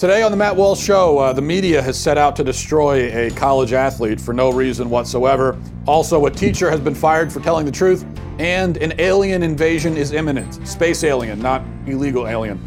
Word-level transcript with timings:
Today 0.00 0.22
on 0.22 0.30
the 0.30 0.36
Matt 0.38 0.56
Walsh 0.56 0.82
Show, 0.82 1.18
uh, 1.18 1.34
the 1.34 1.42
media 1.42 1.82
has 1.82 1.94
set 2.00 2.16
out 2.16 2.34
to 2.36 2.42
destroy 2.42 3.12
a 3.14 3.30
college 3.32 3.74
athlete 3.74 4.18
for 4.18 4.32
no 4.32 4.50
reason 4.50 4.88
whatsoever. 4.88 5.58
Also, 5.86 6.24
a 6.24 6.30
teacher 6.30 6.70
has 6.70 6.80
been 6.80 6.94
fired 6.94 7.30
for 7.30 7.40
telling 7.40 7.66
the 7.66 7.70
truth, 7.70 8.06
and 8.38 8.78
an 8.78 8.98
alien 8.98 9.42
invasion 9.42 9.98
is 9.98 10.12
imminent. 10.12 10.66
Space 10.66 11.04
alien, 11.04 11.38
not 11.38 11.62
illegal 11.86 12.26
alien. 12.26 12.58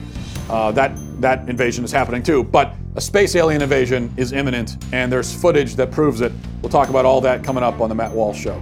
Uh, 0.47 0.71
that 0.73 0.91
that 1.21 1.49
invasion 1.49 1.83
is 1.83 1.91
happening 1.91 2.21
too, 2.21 2.43
but 2.43 2.75
a 2.97 3.01
space 3.01 3.35
alien 3.35 3.63
invasion 3.63 4.13
is 4.15 4.31
imminent, 4.31 4.77
and 4.93 5.11
there's 5.11 5.33
footage 5.33 5.75
that 5.75 5.89
proves 5.89 6.21
it. 6.21 6.31
We'll 6.61 6.69
talk 6.69 6.89
about 6.89 7.03
all 7.03 7.19
that 7.21 7.43
coming 7.43 7.63
up 7.63 7.81
on 7.81 7.89
the 7.89 7.95
Matt 7.95 8.11
Walsh 8.11 8.41
Show. 8.41 8.61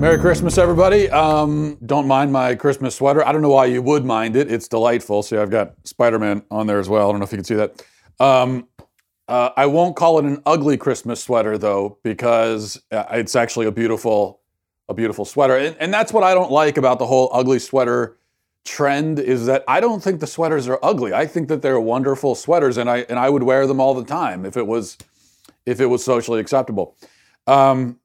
Merry 0.00 0.18
Christmas, 0.18 0.56
everybody. 0.56 1.10
Um, 1.10 1.76
don't 1.84 2.06
mind 2.06 2.32
my 2.32 2.54
Christmas 2.54 2.94
sweater. 2.94 3.22
I 3.26 3.32
don't 3.32 3.42
know 3.42 3.50
why 3.50 3.66
you 3.66 3.82
would 3.82 4.02
mind 4.02 4.34
it. 4.34 4.50
It's 4.50 4.66
delightful. 4.66 5.22
See, 5.22 5.36
I've 5.36 5.50
got 5.50 5.74
Spider 5.86 6.18
Man 6.18 6.42
on 6.50 6.66
there 6.66 6.78
as 6.78 6.88
well. 6.88 7.10
I 7.10 7.12
don't 7.12 7.20
know 7.20 7.26
if 7.26 7.32
you 7.32 7.36
can 7.36 7.44
see 7.44 7.56
that. 7.56 7.84
Um, 8.18 8.66
uh, 9.28 9.50
I 9.58 9.66
won't 9.66 9.96
call 9.96 10.18
it 10.18 10.24
an 10.24 10.40
ugly 10.46 10.78
Christmas 10.78 11.22
sweater 11.22 11.58
though, 11.58 11.98
because 12.02 12.80
uh, 12.90 13.04
it's 13.10 13.36
actually 13.36 13.66
a 13.66 13.70
beautiful, 13.70 14.40
a 14.88 14.94
beautiful 14.94 15.26
sweater. 15.26 15.58
And, 15.58 15.76
and 15.78 15.92
that's 15.92 16.14
what 16.14 16.24
I 16.24 16.32
don't 16.32 16.50
like 16.50 16.78
about 16.78 16.98
the 16.98 17.06
whole 17.06 17.28
ugly 17.34 17.58
sweater 17.58 18.16
trend 18.64 19.18
is 19.18 19.44
that 19.44 19.64
I 19.68 19.80
don't 19.80 20.02
think 20.02 20.20
the 20.20 20.26
sweaters 20.26 20.66
are 20.66 20.78
ugly. 20.82 21.12
I 21.12 21.26
think 21.26 21.48
that 21.48 21.60
they're 21.60 21.78
wonderful 21.78 22.34
sweaters, 22.34 22.78
and 22.78 22.88
I 22.88 23.00
and 23.10 23.18
I 23.18 23.28
would 23.28 23.42
wear 23.42 23.66
them 23.66 23.80
all 23.80 23.92
the 23.92 24.06
time 24.06 24.46
if 24.46 24.56
it 24.56 24.66
was, 24.66 24.96
if 25.66 25.78
it 25.78 25.86
was 25.86 26.02
socially 26.02 26.40
acceptable. 26.40 26.96
Um, 27.46 28.00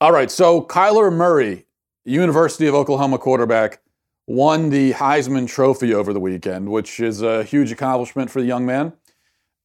all 0.00 0.12
right, 0.12 0.30
so 0.30 0.62
Kyler 0.62 1.12
Murray, 1.12 1.66
University 2.04 2.66
of 2.66 2.74
Oklahoma 2.74 3.18
quarterback, 3.18 3.80
won 4.26 4.70
the 4.70 4.92
Heisman 4.92 5.48
Trophy 5.48 5.94
over 5.94 6.12
the 6.12 6.20
weekend, 6.20 6.70
which 6.70 7.00
is 7.00 7.22
a 7.22 7.44
huge 7.44 7.70
accomplishment 7.72 8.30
for 8.30 8.40
the 8.40 8.46
young 8.46 8.66
man. 8.66 8.92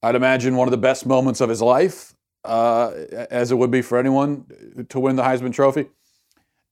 I'd 0.01 0.15
imagine 0.15 0.55
one 0.55 0.67
of 0.67 0.71
the 0.71 0.77
best 0.77 1.05
moments 1.05 1.41
of 1.41 1.49
his 1.49 1.61
life, 1.61 2.13
uh, 2.45 2.91
as 3.29 3.51
it 3.51 3.55
would 3.55 3.71
be 3.71 3.81
for 3.81 3.97
anyone 3.97 4.45
to 4.89 4.99
win 4.99 5.15
the 5.15 5.23
Heisman 5.23 5.53
Trophy. 5.53 5.87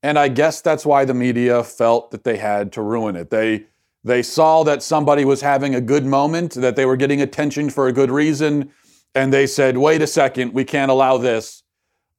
And 0.04 0.18
I 0.18 0.28
guess 0.28 0.62
that's 0.62 0.86
why 0.86 1.06
the 1.06 1.14
media 1.14 1.64
felt 1.64 2.12
that 2.12 2.24
they 2.24 2.38
had 2.38 2.72
to 2.74 2.82
ruin 2.82 3.16
it. 3.16 3.30
They 3.30 3.66
they 4.04 4.24
saw 4.24 4.64
that 4.64 4.82
somebody 4.84 5.26
was 5.26 5.42
having 5.42 5.76
a 5.76 5.82
good 5.82 6.06
moment, 6.06 6.54
that 6.54 6.78
they 6.78 6.86
were 6.86 6.96
getting 6.96 7.22
attention 7.22 7.70
for 7.70 7.88
a 7.88 7.92
good 7.92 8.10
reason, 8.10 8.72
and 9.16 9.34
they 9.34 9.48
said, 9.48 9.78
"Wait 9.78 10.02
a 10.02 10.08
second, 10.08 10.54
we 10.54 10.64
can't 10.64 10.92
allow 10.92 11.18
this." 11.18 11.64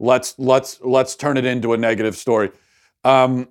Let's 0.00 0.38
let's 0.38 0.80
let's 0.80 1.16
turn 1.16 1.36
it 1.36 1.44
into 1.44 1.72
a 1.72 1.76
negative 1.76 2.16
story. 2.16 2.50
Um, 3.04 3.48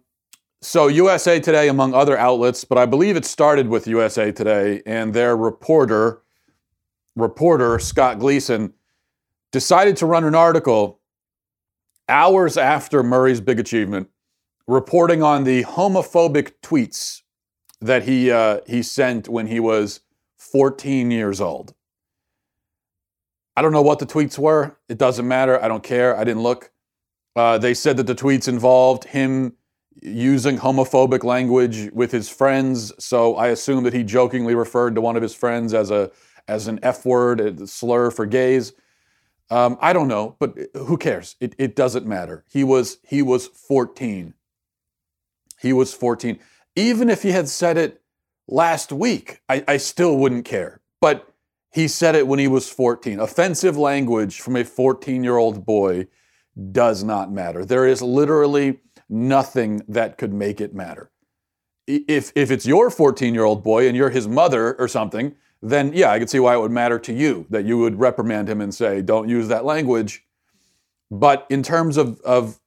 so 0.61 0.87
USA 0.87 1.39
Today, 1.39 1.67
among 1.67 1.93
other 1.93 2.17
outlets, 2.17 2.63
but 2.63 2.77
I 2.77 2.85
believe 2.85 3.15
it 3.15 3.25
started 3.25 3.67
with 3.67 3.87
USA 3.87 4.31
Today 4.31 4.81
and 4.85 5.13
their 5.13 5.37
reporter, 5.37 6.21
reporter 7.15 7.77
Scott 7.79 8.19
Gleeson, 8.19 8.73
decided 9.51 9.97
to 9.97 10.05
run 10.05 10.23
an 10.23 10.35
article 10.35 10.99
hours 12.09 12.57
after 12.57 13.03
Murray's 13.03 13.41
big 13.41 13.59
achievement, 13.59 14.09
reporting 14.67 15.21
on 15.21 15.43
the 15.43 15.63
homophobic 15.63 16.53
tweets 16.63 17.21
that 17.81 18.03
he 18.03 18.31
uh, 18.31 18.61
he 18.65 18.81
sent 18.81 19.29
when 19.29 19.47
he 19.47 19.59
was 19.59 20.01
14 20.37 21.11
years 21.11 21.41
old. 21.41 21.73
I 23.57 23.63
don't 23.63 23.71
know 23.71 23.81
what 23.81 23.97
the 23.97 24.05
tweets 24.05 24.37
were. 24.37 24.77
It 24.87 24.99
doesn't 24.99 25.27
matter. 25.27 25.61
I 25.61 25.67
don't 25.67 25.81
care. 25.81 26.15
I 26.15 26.23
didn't 26.23 26.43
look. 26.43 26.69
Uh, 27.35 27.57
they 27.57 27.73
said 27.73 27.97
that 27.97 28.05
the 28.05 28.13
tweets 28.13 28.47
involved 28.47 29.05
him 29.05 29.53
using 29.99 30.59
homophobic 30.59 31.23
language 31.23 31.89
with 31.91 32.11
his 32.11 32.29
friends. 32.29 32.93
So 33.03 33.35
I 33.35 33.47
assume 33.47 33.83
that 33.85 33.93
he 33.93 34.03
jokingly 34.03 34.53
referred 34.53 34.93
to 34.93 35.01
one 35.01 35.15
of 35.15 35.23
his 35.23 35.33
friends 35.33 35.73
as 35.73 35.89
a 35.89 36.11
as 36.47 36.67
an 36.67 36.79
F 36.83 37.03
word, 37.03 37.41
a 37.41 37.65
slur 37.65 38.11
for 38.11 38.27
gays. 38.27 38.73
Um, 39.49 39.77
I 39.81 39.91
don't 39.91 40.07
know, 40.07 40.35
but 40.39 40.55
who 40.75 40.95
cares? 40.95 41.35
It, 41.41 41.55
it 41.57 41.75
doesn't 41.75 42.05
matter. 42.05 42.45
He 42.47 42.63
was 42.63 42.99
he 43.07 43.23
was 43.23 43.47
14. 43.47 44.35
He 45.59 45.73
was 45.73 45.95
14. 45.95 46.37
Even 46.75 47.09
if 47.09 47.23
he 47.23 47.31
had 47.31 47.49
said 47.49 47.75
it 47.75 48.01
last 48.47 48.91
week, 48.91 49.41
I, 49.49 49.63
I 49.67 49.77
still 49.77 50.15
wouldn't 50.15 50.45
care. 50.45 50.79
But 51.01 51.33
he 51.77 51.87
said 51.87 52.15
it 52.15 52.25
when 52.25 52.39
he 52.39 52.47
was 52.47 52.67
14. 52.67 53.19
Offensive 53.19 53.77
language 53.77 54.41
from 54.41 54.55
a 54.55 54.63
14 54.63 55.23
year 55.23 55.37
old 55.37 55.63
boy 55.63 56.07
does 56.71 57.03
not 57.03 57.31
matter. 57.31 57.63
There 57.63 57.85
is 57.85 58.01
literally 58.01 58.79
nothing 59.07 59.83
that 59.87 60.17
could 60.17 60.33
make 60.33 60.59
it 60.59 60.73
matter. 60.73 61.11
If, 61.85 62.31
if 62.33 62.49
it's 62.49 62.65
your 62.65 62.89
14 62.89 63.31
year 63.31 63.43
old 63.43 63.63
boy 63.63 63.87
and 63.87 63.95
you're 63.95 64.09
his 64.09 64.27
mother 64.27 64.73
or 64.79 64.87
something, 64.87 65.35
then 65.61 65.91
yeah, 65.93 66.09
I 66.09 66.17
could 66.17 66.31
see 66.31 66.39
why 66.39 66.55
it 66.55 66.59
would 66.59 66.71
matter 66.71 66.97
to 66.97 67.13
you 67.13 67.45
that 67.51 67.63
you 67.65 67.77
would 67.77 67.99
reprimand 67.99 68.49
him 68.49 68.59
and 68.59 68.73
say, 68.73 69.03
don't 69.03 69.29
use 69.29 69.47
that 69.49 69.63
language. 69.63 70.25
But 71.11 71.45
in 71.47 71.61
terms 71.61 71.95
of, 71.95 72.19
of 72.21 72.59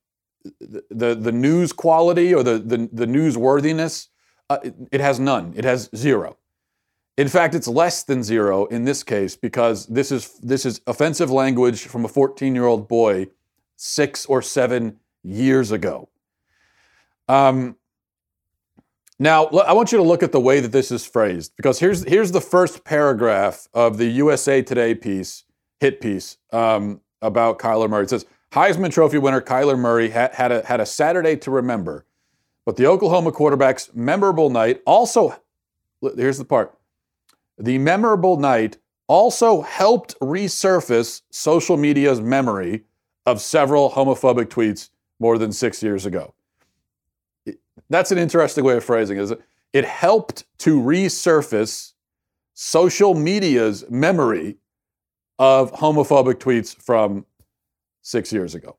the, 0.61 1.17
the 1.17 1.33
news 1.33 1.73
quality 1.73 2.33
or 2.33 2.45
the, 2.45 2.61
the, 2.61 2.89
the 2.93 3.07
newsworthiness, 3.07 4.07
uh, 4.49 4.59
it, 4.63 4.75
it 4.93 5.01
has 5.01 5.19
none. 5.19 5.53
It 5.57 5.65
has 5.65 5.91
zero. 5.97 6.37
In 7.17 7.29
fact, 7.29 7.55
it's 7.55 7.69
less 7.69 8.03
than 8.03 8.23
zero 8.23 8.67
in 8.67 8.85
this 8.85 9.03
case 9.03 9.37
because 9.37 9.87
this 9.87 10.11
is 10.11 10.39
this 10.39 10.65
is 10.65 10.81
offensive 10.87 11.31
language 11.31 11.85
from 11.85 12.05
a 12.05 12.09
14-year-old 12.09 12.89
boy 12.89 13.29
six 13.77 14.27
or 14.27 14.43
seven 14.43 14.99
years 15.23 15.71
ago. 15.71 16.09
Um, 17.29 17.77
now, 19.19 19.47
I 19.47 19.75
want 19.75 19.93
you 19.93 19.99
to 19.99 20.05
look 20.05 20.23
at 20.23 20.33
the 20.33 20.41
way 20.41 20.61
that 20.61 20.73
this 20.73 20.91
is 20.91 21.05
phrased 21.05 21.53
because 21.57 21.79
here's 21.79 22.05
here's 22.05 22.33
the 22.33 22.41
first 22.41 22.85
paragraph 22.85 23.69
of 23.75 23.99
the 23.99 24.07
USA 24.07 24.63
Today 24.63 24.95
piece, 24.95 25.45
hit 25.79 26.01
piece 26.01 26.39
um, 26.53 27.03
about 27.21 27.59
Kyler 27.59 27.91
Murray. 27.91 28.05
It 28.05 28.11
says 28.11 28.25
Heisman 28.53 28.91
Trophy 28.91 29.19
winner 29.19 29.43
Kyler 29.43 29.79
Murray 29.79 30.09
had, 30.09 30.35
had 30.35 30.53
a 30.53 30.65
had 30.65 30.81
a 30.81 30.87
Saturday 30.87 31.37
to 31.37 31.51
remember, 31.51 32.07
but 32.65 32.77
the 32.77 32.87
Oklahoma 32.87 33.31
quarterback's 33.31 33.91
memorable 33.95 34.49
night 34.49 34.81
also. 34.87 35.37
Here's 36.17 36.39
the 36.39 36.47
part 36.47 36.75
the 37.61 37.79
memorable 37.79 38.37
night 38.39 38.79
also 39.07 39.61
helped 39.61 40.19
resurface 40.21 41.23
social 41.31 41.77
media's 41.77 42.21
memory 42.21 42.85
of 43.27 43.41
several 43.41 43.91
homophobic 43.91 44.47
tweets 44.47 44.91
more 45.19 45.37
than 45.37 45.53
six 45.53 45.83
years 45.83 46.07
ago. 46.07 46.35
That's 47.89 48.13
an 48.13 48.19
interesting 48.19 48.65
way 48.65 48.77
of 48.77 48.85
phrasing 48.85 49.19
it. 49.19 49.41
It 49.73 49.85
helped 49.85 50.45
to 50.59 50.81
resurface 50.81 51.93
social 52.55 53.15
media's 53.15 53.85
memory 53.91 54.57
of 55.39 55.73
homophobic 55.73 56.35
tweets 56.35 56.75
from 56.75 57.25
six 58.03 58.33
years 58.33 58.55
ago. 58.55 58.77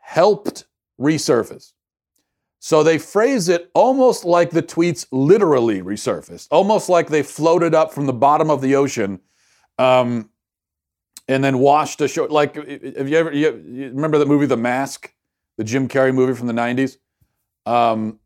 Helped 0.00 0.64
resurface. 1.00 1.72
So 2.60 2.82
they 2.82 2.98
phrase 2.98 3.48
it 3.48 3.70
almost 3.74 4.24
like 4.24 4.50
the 4.50 4.62
tweets 4.62 5.06
literally 5.12 5.80
resurfaced, 5.80 6.48
almost 6.50 6.88
like 6.88 7.08
they 7.08 7.22
floated 7.22 7.74
up 7.74 7.92
from 7.92 8.06
the 8.06 8.12
bottom 8.12 8.50
of 8.50 8.60
the 8.60 8.74
ocean 8.74 9.20
um, 9.78 10.30
and 11.28 11.44
then 11.44 11.58
washed 11.58 12.00
ashore. 12.00 12.28
Like, 12.28 12.56
have 12.56 13.08
you 13.08 13.16
ever 13.16 13.32
you, 13.32 13.62
you 13.64 13.88
remember 13.90 14.18
the 14.18 14.26
movie 14.26 14.46
The 14.46 14.56
Mask, 14.56 15.12
the 15.56 15.64
Jim 15.64 15.88
Carrey 15.88 16.12
movie 16.12 16.34
from 16.34 16.48
the 16.48 16.52
90s? 16.52 16.96
Um, 17.64 18.18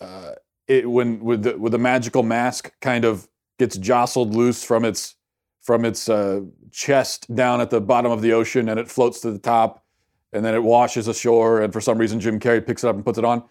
uh, 0.00 0.32
it, 0.66 0.88
when 0.88 1.20
with 1.20 1.42
the, 1.42 1.58
with 1.58 1.72
the 1.72 1.78
magical 1.78 2.22
mask 2.22 2.72
kind 2.80 3.04
of 3.04 3.28
gets 3.58 3.76
jostled 3.76 4.34
loose 4.34 4.62
from 4.62 4.84
its 4.84 5.16
from 5.62 5.84
its 5.84 6.08
uh, 6.08 6.40
chest 6.70 7.34
down 7.34 7.60
at 7.60 7.70
the 7.70 7.80
bottom 7.80 8.10
of 8.10 8.22
the 8.22 8.32
ocean 8.32 8.68
and 8.68 8.78
it 8.78 8.88
floats 8.88 9.20
to 9.20 9.30
the 9.30 9.38
top 9.38 9.84
and 10.32 10.44
then 10.44 10.54
it 10.54 10.62
washes 10.62 11.08
ashore, 11.08 11.60
and 11.60 11.72
for 11.72 11.80
some 11.80 11.98
reason 11.98 12.20
Jim 12.20 12.38
Carrey 12.38 12.64
picks 12.64 12.84
it 12.84 12.88
up 12.88 12.96
and 12.96 13.04
puts 13.04 13.18
it 13.18 13.24
on. 13.24 13.42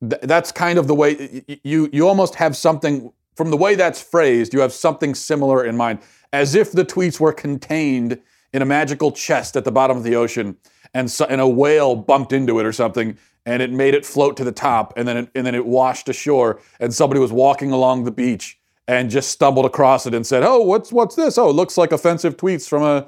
Th- 0.00 0.20
that's 0.22 0.52
kind 0.52 0.78
of 0.78 0.86
the 0.86 0.94
way 0.94 1.44
you 1.62 1.88
you 1.92 2.08
almost 2.08 2.34
have 2.36 2.56
something 2.56 3.12
from 3.36 3.50
the 3.50 3.56
way 3.56 3.74
that's 3.74 4.02
phrased. 4.02 4.54
You 4.54 4.60
have 4.60 4.72
something 4.72 5.14
similar 5.14 5.64
in 5.64 5.76
mind, 5.76 6.00
as 6.32 6.54
if 6.54 6.72
the 6.72 6.84
tweets 6.84 7.20
were 7.20 7.32
contained 7.32 8.20
in 8.52 8.62
a 8.62 8.64
magical 8.64 9.10
chest 9.10 9.56
at 9.56 9.64
the 9.64 9.72
bottom 9.72 9.96
of 9.96 10.04
the 10.04 10.14
ocean, 10.14 10.56
and 10.94 11.10
so, 11.10 11.24
and 11.26 11.40
a 11.40 11.48
whale 11.48 11.96
bumped 11.96 12.32
into 12.32 12.58
it 12.60 12.64
or 12.64 12.72
something, 12.72 13.18
and 13.46 13.62
it 13.62 13.70
made 13.70 13.94
it 13.94 14.06
float 14.06 14.36
to 14.36 14.44
the 14.44 14.52
top, 14.52 14.94
and 14.96 15.06
then 15.06 15.16
it, 15.16 15.30
and 15.34 15.46
then 15.46 15.54
it 15.54 15.66
washed 15.66 16.08
ashore, 16.08 16.60
and 16.80 16.94
somebody 16.94 17.20
was 17.20 17.32
walking 17.32 17.72
along 17.72 18.04
the 18.04 18.10
beach 18.10 18.58
and 18.86 19.10
just 19.10 19.30
stumbled 19.30 19.64
across 19.64 20.06
it 20.06 20.14
and 20.14 20.26
said, 20.26 20.42
"Oh, 20.42 20.60
what's 20.60 20.92
what's 20.92 21.16
this? 21.16 21.38
Oh, 21.38 21.50
it 21.50 21.54
looks 21.54 21.76
like 21.76 21.92
offensive 21.92 22.36
tweets 22.36 22.68
from 22.68 22.82
a." 22.82 23.06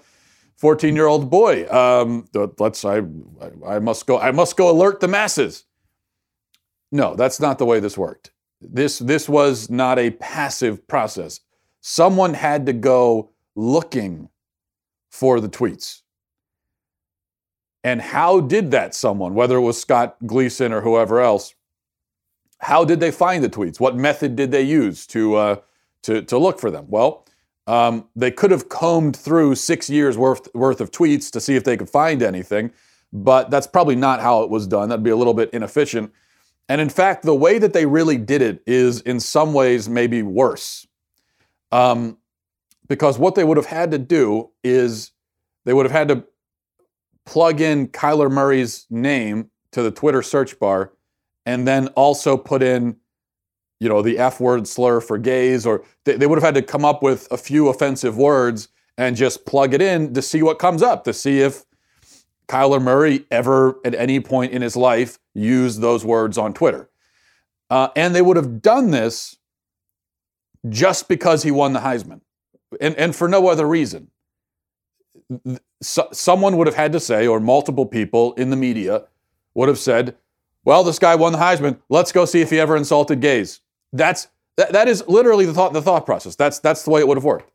14 0.57 0.95
year 0.95 1.07
old 1.07 1.31
boy. 1.31 1.69
Um, 1.69 2.27
let's, 2.59 2.85
I, 2.85 3.03
I 3.67 3.79
must 3.79 4.07
go, 4.07 4.19
I 4.19 4.31
must 4.31 4.57
go 4.57 4.71
alert 4.71 5.01
the 5.01 5.09
masses. 5.09 5.65
No, 6.91 7.15
that's 7.15 7.41
not 7.41 7.59
the 7.59 7.67
way 7.67 7.81
this 7.81 7.99
worked. 7.99 8.31
This, 8.61 8.99
this 8.99 9.29
was 9.29 9.69
not 9.69 9.99
a 9.99 10.11
passive 10.11 10.87
process. 10.87 11.41
Someone 11.81 12.35
had 12.35 12.67
to 12.67 12.73
go 12.73 13.31
looking 13.55 14.29
for 15.11 15.41
the 15.41 15.49
tweets. 15.49 16.03
And 17.85 18.01
how 18.01 18.41
did 18.41 18.73
that 18.73 18.95
someone, 18.95 19.35
whether 19.35 19.57
it 19.57 19.61
was 19.61 19.81
Scott 19.81 20.17
Gleeson 20.27 20.73
or 20.73 20.81
whoever 20.81 21.21
else, 21.21 21.55
how 22.59 22.85
did 22.85 23.01
they 23.01 23.11
find 23.11 23.45
the 23.45 23.49
tweets? 23.49 23.79
What 23.79 23.97
method 23.97 24.35
did 24.35 24.51
they 24.51 24.63
use 24.63 25.07
to 25.09 25.37
uh, 25.37 25.57
to 26.03 26.23
to 26.23 26.39
look 26.39 26.59
for 26.59 26.71
them? 26.71 26.87
Well, 26.89 27.27
um, 27.67 28.09
they 28.15 28.31
could 28.31 28.51
have 28.51 28.69
combed 28.69 29.17
through 29.17 29.55
six 29.57 29.91
years 29.91 30.17
worth 30.17 30.49
worth 30.55 30.81
of 30.81 30.91
tweets 30.91 31.31
to 31.33 31.41
see 31.41 31.57
if 31.57 31.65
they 31.65 31.77
could 31.77 31.91
find 31.91 32.23
anything, 32.23 32.73
but 33.13 33.51
that's 33.51 33.67
probably 33.67 33.97
not 33.97 34.21
how 34.21 34.43
it 34.43 34.51
was 34.51 34.67
done. 34.67 34.89
That'd 34.89 35.03
be 35.03 35.11
a 35.11 35.17
little 35.17 35.35
bit 35.35 35.51
inefficient. 35.51 36.13
And 36.69 36.81
in 36.81 36.89
fact, 36.89 37.23
the 37.23 37.35
way 37.35 37.59
that 37.59 37.73
they 37.73 37.87
really 37.87 38.17
did 38.17 38.43
it 38.43 38.63
is 38.67 39.01
in 39.01 39.21
some 39.21 39.53
ways 39.53 39.89
maybe 39.89 40.23
worse. 40.23 40.87
Um, 41.71 42.19
because 42.89 43.19
what 43.19 43.35
they 43.35 43.45
would 43.45 43.57
have 43.57 43.67
had 43.67 43.91
to 43.93 43.99
do 43.99 44.51
is 44.63 45.13
they 45.65 45.73
would 45.73 45.87
have 45.87 45.93
had 45.93 46.09
to 46.09 46.25
plug 47.25 47.61
in 47.61 47.89
Kyler 47.89 48.31
Murray's 48.31 48.87
name 48.91 49.51
to 49.73 49.83
the 49.83 49.91
Twitter 49.91 50.23
search 50.23 50.59
bar 50.59 50.93
and 51.45 51.67
then 51.67 51.89
also 51.89 52.37
put 52.37 52.63
in, 52.63 52.97
you 53.81 53.89
know, 53.89 54.03
the 54.03 54.19
F 54.19 54.41
word 54.41 54.67
slur 54.67 55.01
for 55.01 55.19
gays, 55.19 55.67
or 55.67 55.85
they, 56.05 56.17
they 56.17 56.27
would 56.27 56.37
have 56.37 56.55
had 56.55 56.55
to 56.55 56.63
come 56.63 56.85
up 56.85 57.03
with 57.03 57.29
a 57.31 57.37
few 57.37 57.69
offensive 57.69 58.17
words 58.17 58.69
and 58.99 59.17
just 59.17 59.45
plug 59.45 59.75
it 59.75 59.83
in 59.83 60.15
to 60.15 60.23
see 60.23 60.43
what 60.43 60.59
comes 60.59 60.83
up, 60.83 61.05
to 61.05 61.13
see 61.13 61.41
if 61.41 61.65
Kyler 62.49 62.81
Murray 62.81 63.27
ever 63.31 63.79
at 63.85 63.95
any 63.95 64.21
point 64.21 64.53
in 64.53 64.63
his 64.63 64.77
life 64.77 65.19
used 65.35 65.81
those 65.81 66.05
words 66.05 66.39
on 66.39 66.55
Twitter. 66.55 66.89
Uh, 67.69 67.89
and 67.97 68.15
they 68.15 68.23
would 68.23 68.37
have 68.37 68.63
done 68.63 68.91
this 68.91 69.37
just 70.69 71.09
because 71.09 71.43
he 71.43 71.51
won 71.51 71.73
the 71.73 71.81
Heisman 71.81 72.21
and, 72.81 72.95
and 72.97 73.15
for 73.15 73.29
no 73.29 73.49
other 73.49 73.67
reason. 73.67 74.11
So, 75.83 76.09
someone 76.13 76.57
would 76.57 76.67
have 76.67 76.77
had 76.77 76.93
to 76.93 77.01
say, 77.01 77.27
or 77.27 77.41
multiple 77.41 77.87
people 77.87 78.33
in 78.35 78.51
the 78.51 78.57
media 78.57 79.05
would 79.55 79.69
have 79.69 79.79
said, 79.79 80.17
well, 80.65 80.85
this 80.85 80.99
guy 80.99 81.15
won 81.15 81.33
the 81.33 81.39
Heisman. 81.39 81.79
Let's 81.89 82.13
go 82.13 82.25
see 82.25 82.41
if 82.41 82.51
he 82.51 82.61
ever 82.61 82.77
insulted 82.77 83.21
gays. 83.21 83.61
That's 83.93 84.29
that, 84.57 84.73
that 84.73 84.89
is 84.89 85.07
literally 85.07 85.47
the 85.47 85.55
thought 85.55 85.73
the 85.73 85.83
thought 85.83 86.07
process. 86.07 86.37
That's 86.37 86.59
that's 86.59 86.83
the 86.83 86.91
way 86.91 87.01
it 87.01 87.09
would 87.09 87.17
have 87.17 87.25
worked. 87.25 87.51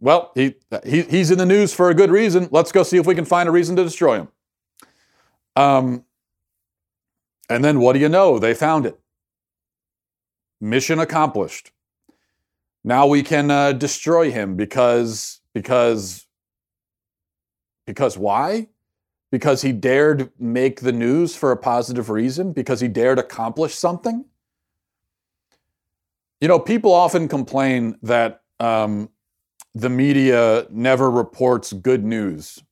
Well, 0.00 0.32
he, 0.34 0.54
he 0.84 1.02
he's 1.02 1.30
in 1.30 1.38
the 1.38 1.46
news 1.46 1.74
for 1.74 1.90
a 1.90 1.94
good 1.94 2.10
reason. 2.10 2.48
Let's 2.50 2.72
go 2.72 2.82
see 2.82 2.96
if 2.96 3.06
we 3.06 3.14
can 3.14 3.26
find 3.26 3.48
a 3.48 3.52
reason 3.52 3.76
to 3.76 3.84
destroy 3.84 4.20
him. 4.20 4.28
Um, 5.56 6.04
and 7.50 7.62
then 7.62 7.80
what 7.80 7.92
do 7.92 7.98
you 7.98 8.08
know? 8.08 8.38
They 8.38 8.54
found 8.54 8.86
it. 8.86 8.98
Mission 10.60 10.98
accomplished. 10.98 11.72
Now 12.82 13.06
we 13.06 13.22
can 13.22 13.50
uh, 13.50 13.72
destroy 13.72 14.30
him 14.30 14.56
because 14.56 15.40
because 15.52 16.26
because 17.86 18.16
why? 18.16 18.68
Because 19.30 19.62
he 19.62 19.72
dared 19.72 20.30
make 20.38 20.80
the 20.80 20.92
news 20.92 21.36
for 21.36 21.52
a 21.52 21.56
positive 21.56 22.08
reason? 22.08 22.52
Because 22.52 22.80
he 22.80 22.88
dared 22.88 23.18
accomplish 23.18 23.74
something? 23.74 24.24
You 26.40 26.48
know, 26.48 26.58
people 26.58 26.92
often 26.92 27.28
complain 27.28 27.96
that 28.02 28.42
um, 28.58 29.10
the 29.74 29.90
media 29.90 30.66
never 30.70 31.10
reports 31.10 31.72
good 31.72 32.04
news. 32.04 32.62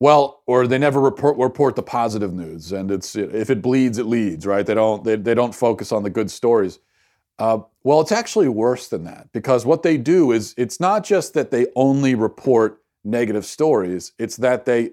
Well, 0.00 0.42
or 0.46 0.68
they 0.68 0.78
never 0.78 1.00
report 1.00 1.36
report 1.38 1.74
the 1.74 1.82
positive 1.82 2.32
news, 2.32 2.70
and 2.70 2.90
it's 2.90 3.16
if 3.16 3.50
it 3.50 3.60
bleeds, 3.60 3.98
it 3.98 4.06
leads, 4.06 4.46
right? 4.46 4.64
They 4.64 4.74
don't 4.74 5.02
they, 5.02 5.16
they 5.16 5.34
don't 5.34 5.54
focus 5.54 5.90
on 5.90 6.04
the 6.04 6.10
good 6.10 6.30
stories. 6.30 6.78
Uh, 7.40 7.60
well, 7.82 8.00
it's 8.00 8.12
actually 8.12 8.48
worse 8.48 8.88
than 8.88 9.04
that 9.04 9.28
because 9.32 9.66
what 9.66 9.82
they 9.82 9.96
do 9.96 10.30
is 10.30 10.54
it's 10.56 10.78
not 10.78 11.04
just 11.04 11.34
that 11.34 11.50
they 11.50 11.66
only 11.74 12.14
report 12.14 12.80
negative 13.04 13.44
stories, 13.44 14.12
it's 14.18 14.36
that 14.36 14.66
they 14.66 14.92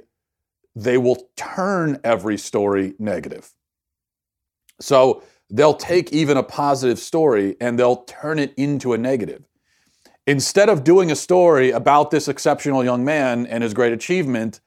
they 0.75 0.97
will 0.97 1.29
turn 1.35 1.99
every 2.03 2.37
story 2.37 2.95
negative. 2.97 3.53
So 4.81 5.21
they'll 5.49 5.75
take 5.75 6.11
even 6.11 6.37
a 6.37 6.43
positive 6.43 6.99
story 6.99 7.55
and 7.61 7.77
they'll 7.77 8.03
turn 8.03 8.39
it 8.39 8.53
into 8.57 8.93
a 8.93 8.97
negative. 8.97 9.43
Instead 10.27 10.69
of 10.69 10.83
doing 10.83 11.11
a 11.11 11.15
story 11.15 11.71
about 11.71 12.09
this 12.09 12.27
exceptional 12.27 12.83
young 12.83 13.05
man 13.05 13.45
and 13.45 13.63
his 13.63 13.73
great 13.73 13.93
achievement, 13.93 14.59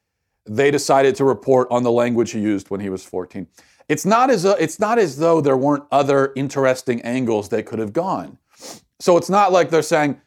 they 0.46 0.70
decided 0.70 1.16
to 1.16 1.24
report 1.24 1.66
on 1.70 1.82
the 1.82 1.90
language 1.90 2.30
he 2.30 2.40
used 2.40 2.70
when 2.70 2.80
he 2.80 2.88
was 2.88 3.04
14. 3.04 3.46
It's 3.88 4.06
not 4.06 4.30
as 4.30 4.44
though, 4.44 4.52
it's 4.52 4.78
not 4.78 4.98
as 4.98 5.16
though 5.16 5.40
there 5.40 5.56
weren't 5.56 5.84
other 5.90 6.32
interesting 6.36 7.00
angles 7.02 7.48
they 7.48 7.62
could 7.62 7.78
have 7.78 7.92
gone. 7.92 8.38
So 9.00 9.16
it's 9.16 9.30
not 9.30 9.50
like 9.50 9.70
they're 9.70 9.82
saying, 9.82 10.20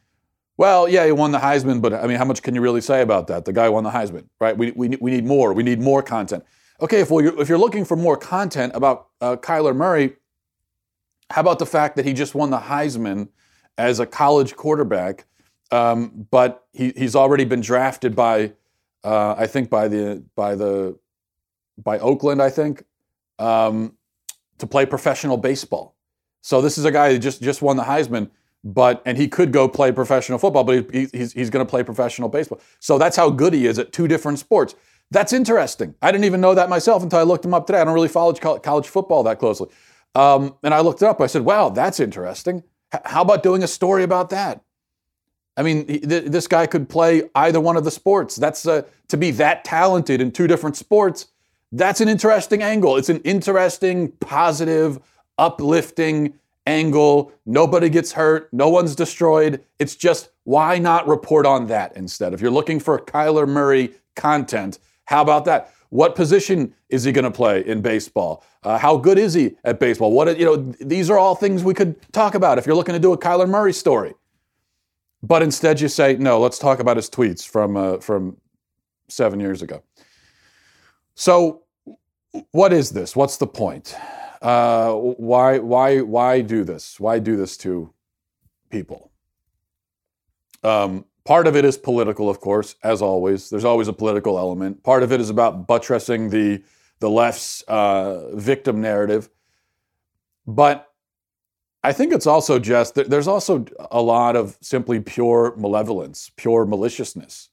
well, 0.57 0.87
yeah, 0.87 1.05
he 1.05 1.11
won 1.11 1.31
the 1.31 1.39
Heisman, 1.39 1.81
but 1.81 1.93
I 1.93 2.07
mean, 2.07 2.17
how 2.17 2.25
much 2.25 2.41
can 2.41 2.55
you 2.55 2.61
really 2.61 2.81
say 2.81 3.01
about 3.01 3.27
that? 3.27 3.45
The 3.45 3.53
guy 3.53 3.69
won 3.69 3.83
the 3.83 3.89
Heisman, 3.89 4.25
right? 4.39 4.57
We, 4.57 4.71
we, 4.71 4.89
we 4.99 5.11
need 5.11 5.25
more. 5.25 5.53
We 5.53 5.63
need 5.63 5.79
more 5.79 6.03
content. 6.03 6.43
Okay, 6.81 6.99
if, 6.99 7.09
you're, 7.09 7.39
if 7.39 7.49
you're 7.49 7.57
looking 7.57 7.85
for 7.85 7.95
more 7.95 8.17
content 8.17 8.73
about 8.75 9.07
uh, 9.21 9.35
Kyler 9.37 9.75
Murray, 9.75 10.15
how 11.31 11.41
about 11.41 11.59
the 11.59 11.65
fact 11.65 11.95
that 11.95 12.05
he 12.05 12.13
just 12.13 12.35
won 12.35 12.49
the 12.49 12.59
Heisman 12.59 13.29
as 13.77 13.99
a 13.99 14.05
college 14.05 14.55
quarterback, 14.55 15.25
um, 15.71 16.27
but 16.29 16.65
he, 16.73 16.93
he's 16.95 17.15
already 17.15 17.45
been 17.45 17.61
drafted 17.61 18.15
by, 18.15 18.53
uh, 19.03 19.35
I 19.37 19.47
think 19.47 19.69
by 19.69 19.87
the 19.87 20.23
by 20.35 20.55
the 20.55 20.97
by 21.77 21.99
Oakland, 21.99 22.41
I 22.41 22.49
think, 22.49 22.83
um, 23.39 23.97
to 24.57 24.67
play 24.67 24.85
professional 24.85 25.37
baseball. 25.37 25.95
So 26.41 26.61
this 26.61 26.77
is 26.77 26.85
a 26.85 26.91
guy 26.91 27.11
who 27.11 27.19
just 27.19 27.41
just 27.41 27.61
won 27.61 27.77
the 27.77 27.83
Heisman, 27.83 28.29
but 28.63 29.01
and 29.05 29.17
he 29.17 29.27
could 29.27 29.51
go 29.51 29.67
play 29.69 29.91
professional 29.91 30.37
football, 30.37 30.63
but 30.63 30.93
he, 30.93 31.07
he's 31.13 31.31
he's 31.33 31.49
going 31.49 31.65
to 31.65 31.69
play 31.69 31.83
professional 31.83 32.29
baseball. 32.29 32.59
So 32.79 32.97
that's 32.97 33.15
how 33.15 33.29
good 33.29 33.53
he 33.53 33.65
is 33.65 33.79
at 33.79 33.91
two 33.93 34.07
different 34.07 34.39
sports. 34.39 34.75
That's 35.11 35.33
interesting. 35.33 35.93
I 36.01 36.11
didn't 36.11 36.23
even 36.25 36.39
know 36.39 36.55
that 36.55 36.69
myself 36.69 37.03
until 37.03 37.19
I 37.19 37.23
looked 37.23 37.43
him 37.43 37.53
up 37.53 37.67
today. 37.67 37.81
I 37.81 37.83
don't 37.83 37.93
really 37.93 38.07
follow 38.07 38.33
college 38.33 38.87
football 38.87 39.23
that 39.23 39.39
closely, 39.39 39.67
um, 40.15 40.55
and 40.63 40.73
I 40.73 40.81
looked 40.81 41.01
it 41.01 41.05
up. 41.05 41.21
I 41.21 41.27
said, 41.27 41.43
"Wow, 41.43 41.69
that's 41.69 41.99
interesting. 41.99 42.63
H- 42.93 43.01
how 43.05 43.21
about 43.21 43.43
doing 43.43 43.63
a 43.63 43.67
story 43.67 44.03
about 44.03 44.29
that?" 44.31 44.63
I 45.57 45.63
mean, 45.63 45.85
th- 45.85 46.25
this 46.25 46.47
guy 46.47 46.65
could 46.65 46.89
play 46.89 47.29
either 47.35 47.59
one 47.59 47.77
of 47.77 47.83
the 47.83 47.91
sports. 47.91 48.35
That's 48.35 48.65
uh, 48.65 48.83
to 49.09 49.17
be 49.17 49.31
that 49.31 49.63
talented 49.63 50.21
in 50.21 50.31
two 50.31 50.47
different 50.47 50.77
sports 50.77 51.27
that's 51.71 52.01
an 52.01 52.09
interesting 52.09 52.61
angle. 52.61 52.97
It's 52.97 53.09
an 53.09 53.21
interesting, 53.21 54.11
positive, 54.19 54.99
uplifting 55.37 56.33
angle. 56.67 57.31
Nobody 57.45 57.89
gets 57.89 58.11
hurt. 58.11 58.49
No 58.51 58.69
one's 58.69 58.95
destroyed. 58.95 59.63
It's 59.79 59.95
just 59.95 60.29
why 60.43 60.79
not 60.79 61.07
report 61.07 61.45
on 61.45 61.67
that 61.67 61.95
instead? 61.95 62.33
If 62.33 62.41
you're 62.41 62.51
looking 62.51 62.79
for 62.79 62.99
Kyler 62.99 63.47
Murray 63.47 63.93
content, 64.15 64.79
how 65.05 65.21
about 65.21 65.45
that? 65.45 65.73
What 65.91 66.15
position 66.15 66.73
is 66.89 67.03
he 67.03 67.11
going 67.11 67.25
to 67.25 67.31
play 67.31 67.65
in 67.65 67.81
baseball? 67.81 68.43
Uh, 68.63 68.77
how 68.77 68.95
good 68.95 69.19
is 69.19 69.33
he 69.33 69.57
at 69.65 69.77
baseball? 69.79 70.13
What 70.13 70.39
you 70.39 70.45
know? 70.45 70.55
These 70.79 71.09
are 71.09 71.17
all 71.17 71.35
things 71.35 71.63
we 71.65 71.73
could 71.73 71.95
talk 72.13 72.33
about 72.33 72.57
if 72.57 72.65
you're 72.65 72.75
looking 72.75 72.93
to 72.93 72.99
do 72.99 73.11
a 73.11 73.17
Kyler 73.17 73.47
Murray 73.47 73.73
story. 73.73 74.13
But 75.21 75.43
instead, 75.43 75.81
you 75.81 75.89
say 75.89 76.15
no. 76.15 76.39
Let's 76.39 76.57
talk 76.57 76.79
about 76.79 76.95
his 76.95 77.09
tweets 77.09 77.45
from 77.45 77.75
uh, 77.75 77.97
from 77.97 78.37
seven 79.09 79.41
years 79.41 79.61
ago. 79.61 79.83
So, 81.15 81.63
what 82.51 82.71
is 82.71 82.91
this? 82.91 83.13
What's 83.13 83.35
the 83.35 83.47
point? 83.47 83.93
Uh, 84.41 84.93
why, 84.93 85.59
why, 85.59 86.01
why 86.01 86.41
do 86.41 86.63
this? 86.63 86.99
Why 86.99 87.19
do 87.19 87.35
this 87.35 87.57
to 87.57 87.93
people? 88.69 89.11
Um, 90.63 91.05
part 91.25 91.47
of 91.47 91.55
it 91.55 91.65
is 91.65 91.77
political, 91.77 92.29
of 92.29 92.39
course, 92.39 92.75
as 92.83 93.01
always. 93.01 93.49
There's 93.49 93.65
always 93.65 93.87
a 93.87 93.93
political 93.93 94.37
element. 94.37 94.83
Part 94.83 95.03
of 95.03 95.11
it 95.11 95.21
is 95.21 95.29
about 95.29 95.67
buttressing 95.67 96.29
the 96.29 96.63
the 96.99 97.09
left's 97.09 97.63
uh, 97.63 98.35
victim 98.35 98.79
narrative. 98.79 99.29
But 100.45 100.91
I 101.83 101.93
think 101.93 102.13
it's 102.13 102.27
also 102.27 102.59
just 102.59 102.95
there's 102.95 103.27
also 103.27 103.65
a 103.89 104.01
lot 104.01 104.35
of 104.35 104.57
simply 104.61 104.99
pure 104.99 105.55
malevolence, 105.57 106.31
pure 106.35 106.65
maliciousness 106.65 107.49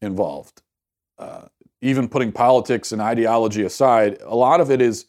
involved. 0.00 0.62
Uh, 1.18 1.42
even 1.82 2.08
putting 2.08 2.32
politics 2.32 2.92
and 2.92 3.02
ideology 3.02 3.62
aside, 3.62 4.18
a 4.22 4.36
lot 4.36 4.60
of 4.60 4.70
it 4.70 4.80
is 4.80 5.06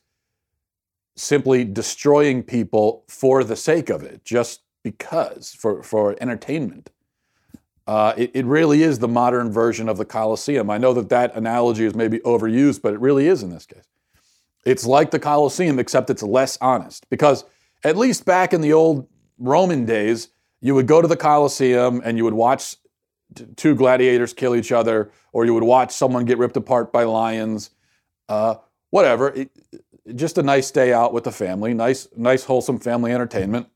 simply 1.16 1.64
destroying 1.64 2.44
people 2.44 3.06
for 3.08 3.44
the 3.44 3.56
sake 3.56 3.90
of 3.90 4.04
it, 4.04 4.26
just 4.26 4.62
because, 4.84 5.54
for, 5.54 5.84
for 5.84 6.16
entertainment. 6.20 6.90
Uh, 7.86 8.14
it, 8.16 8.32
it, 8.34 8.46
really 8.46 8.82
is 8.82 9.00
the 9.00 9.08
modern 9.10 9.52
version 9.52 9.90
of 9.90 9.98
the 9.98 10.06
Colosseum. 10.06 10.70
I 10.70 10.78
know 10.78 10.94
that 10.94 11.10
that 11.10 11.36
analogy 11.36 11.84
is 11.84 11.94
maybe 11.94 12.20
overused, 12.20 12.82
but 12.82 12.94
it 12.94 13.00
really 13.02 13.28
is 13.28 13.44
in 13.44 13.50
this 13.50 13.66
case. 13.66 13.84
It's 14.66 14.86
like 14.86 15.12
the 15.12 15.20
Colosseum, 15.20 15.80
except 15.80 16.10
it's 16.10 16.24
less 16.24 16.58
honest. 16.62 17.10
Because 17.10 17.44
at 17.84 17.98
least 17.98 18.26
back 18.26 18.54
in 18.54 18.62
the 18.62 18.72
old 18.72 19.10
Roman 19.38 19.86
days, 19.86 20.30
you 20.62 20.76
would 20.76 20.88
go 20.88 21.02
to 21.02 21.08
the 21.10 21.18
Colosseum 21.18 22.02
and 22.06 22.18
you 22.18 22.24
would 22.24 22.34
watch 22.34 22.78
two 23.58 23.76
gladiators 23.76 24.34
kill 24.34 24.56
each 24.56 24.72
other, 24.72 25.12
or 25.34 25.44
you 25.44 25.54
would 25.54 25.64
watch 25.64 25.92
someone 25.92 26.24
get 26.24 26.38
ripped 26.38 26.56
apart 26.56 26.94
by 26.94 27.04
lions, 27.04 27.72
uh, 28.30 28.56
whatever. 28.92 29.30
It, 29.30 29.52
just 30.16 30.38
a 30.38 30.44
nice 30.44 30.72
day 30.72 30.94
out 30.94 31.14
with 31.14 31.24
the 31.24 31.32
family, 31.32 31.74
nice, 31.74 32.08
nice 32.16 32.44
wholesome 32.44 32.80
family 32.80 33.12
entertainment, 33.12 33.68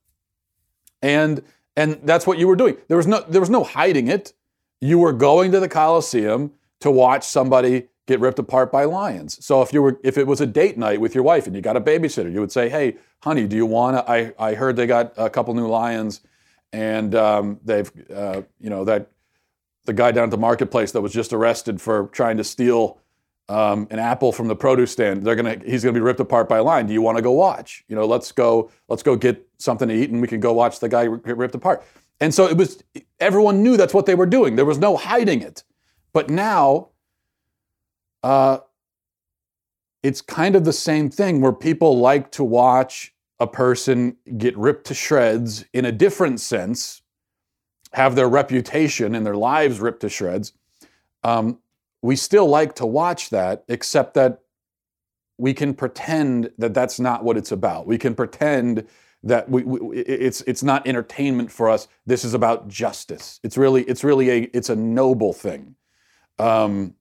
and 1.02 1.44
and 1.78 2.00
that's 2.04 2.28
what 2.28 2.40
you 2.40 2.48
were 2.48 2.58
doing. 2.58 2.76
There 2.90 2.98
was 2.98 3.08
no 3.08 3.22
there 3.30 3.40
was 3.40 3.50
no 3.50 3.64
hiding 3.64 4.10
it. 4.10 4.34
You 4.82 5.00
were 5.00 5.14
going 5.14 5.52
to 5.54 5.60
the 5.62 5.70
Coliseum 5.70 6.52
to 6.82 6.92
watch 6.92 7.24
somebody 7.24 7.88
get 8.08 8.20
ripped 8.20 8.40
apart 8.40 8.72
by 8.72 8.86
lions. 8.86 9.44
So 9.46 9.62
if 9.62 9.72
you 9.72 9.82
were 9.82 10.00
if 10.04 10.18
it 10.18 10.28
was 10.28 10.42
a 10.42 10.48
date 10.48 10.78
night 10.78 11.00
with 11.00 11.16
your 11.16 11.24
wife 11.24 11.46
and 11.46 11.56
you 11.56 11.62
got 11.62 11.78
a 11.78 11.82
babysitter, 11.82 12.34
you 12.34 12.42
would 12.42 12.52
say, 12.52 12.68
"Hey, 12.68 12.98
honey, 13.22 13.48
do 13.48 13.56
you 13.56 13.66
want 13.66 13.96
to? 13.96 14.12
I 14.12 14.34
I 14.40 14.56
heard 14.56 14.76
they 14.76 14.88
got 14.88 15.14
a 15.18 15.30
couple 15.30 15.54
new 15.54 15.68
lions, 15.68 16.22
and 16.74 17.14
um, 17.16 17.60
they've 17.64 17.92
uh, 18.14 18.42
you 18.60 18.70
know 18.70 18.84
that 18.84 19.12
the 19.86 19.94
guy 19.94 20.12
down 20.12 20.26
at 20.26 20.32
the 20.32 20.38
marketplace 20.38 20.92
that 20.92 21.02
was 21.02 21.14
just 21.14 21.32
arrested 21.32 21.80
for 21.80 22.08
trying 22.08 22.38
to 22.38 22.44
steal." 22.44 23.00
Um, 23.50 23.88
an 23.92 24.00
apple 24.00 24.34
from 24.34 24.50
the 24.50 24.56
produce 24.56 24.92
stand. 24.92 25.24
They're 25.24 25.36
gonna 25.36 25.58
he's 25.66 25.82
gonna 25.84 25.94
be 25.94 26.02
ripped 26.02 26.20
apart 26.20 26.50
by 26.50 26.58
a 26.58 26.64
lion. 26.64 26.86
Do 26.86 26.94
you 26.94 27.02
want 27.02 27.18
to 27.18 27.22
go 27.22 27.32
watch? 27.32 27.86
You 27.88 27.96
know, 27.96 28.06
let's 28.06 28.32
go 28.34 28.70
let's 28.90 29.04
go 29.04 29.16
get 29.16 29.48
something 29.58 29.88
to 29.88 29.94
eat 29.94 30.10
and 30.10 30.22
we 30.22 30.28
can 30.28 30.42
go 30.42 30.52
watch 30.52 30.80
the 30.80 30.90
guy 30.90 31.04
get 31.04 31.38
ripped 31.38 31.56
apart. 31.56 31.84
And 32.20 32.34
so 32.34 32.46
it 32.46 32.58
was 32.58 32.84
everyone 33.20 33.64
knew 33.64 33.78
that's 33.78 33.94
what 33.94 34.06
they 34.06 34.16
were 34.16 34.26
doing. 34.26 34.58
There 34.58 34.66
was 34.66 34.80
no 34.80 34.98
hiding 34.98 35.42
it. 35.42 35.64
But 36.12 36.30
now 36.30 36.90
uh, 38.24 38.60
it's 40.04 40.22
kind 40.22 40.56
of 40.56 40.66
the 40.66 40.74
same 40.74 41.10
thing 41.10 41.42
where 41.42 41.54
people 41.54 42.00
like 42.00 42.32
to 42.32 42.44
watch 42.44 43.14
a 43.40 43.48
person 43.48 44.18
get 44.38 44.58
ripped 44.58 44.88
to 44.88 44.94
shreds 44.94 45.66
in 45.74 45.86
a 45.86 45.92
different 45.92 46.40
sense, 46.40 47.02
have 47.94 48.16
their 48.16 48.28
reputation 48.28 49.16
and 49.16 49.26
their 49.26 49.36
lives 49.36 49.80
ripped 49.80 50.02
to 50.02 50.10
shreds. 50.10 50.54
Um, 51.24 51.60
we 52.02 52.16
still 52.16 52.48
like 52.48 52.76
to 52.76 52.86
watch 52.86 53.30
that, 53.32 53.64
except 53.68 54.14
that 54.16 54.40
we 55.38 55.54
can 55.54 55.74
pretend 55.74 56.52
that 56.58 56.74
that's 56.74 57.00
not 57.00 57.24
what 57.24 57.38
it's 57.38 57.52
about. 57.52 57.88
We 57.88 57.98
can 57.98 58.16
pretend 58.16 58.88
that 59.24 59.50
we, 59.50 59.64
we, 59.64 59.98
it's 60.00 60.42
it's 60.42 60.64
not 60.64 60.88
entertainment 60.88 61.52
for 61.52 61.70
us. 61.70 61.88
This 62.06 62.24
is 62.24 62.34
about 62.34 62.68
justice. 62.68 63.40
It's 63.44 63.58
really 63.58 63.84
it's 63.84 64.04
really 64.04 64.30
a 64.30 64.42
it's 64.54 64.70
a 64.70 64.76
noble 64.76 65.34
thing. 65.34 65.76
Um, 66.40 66.96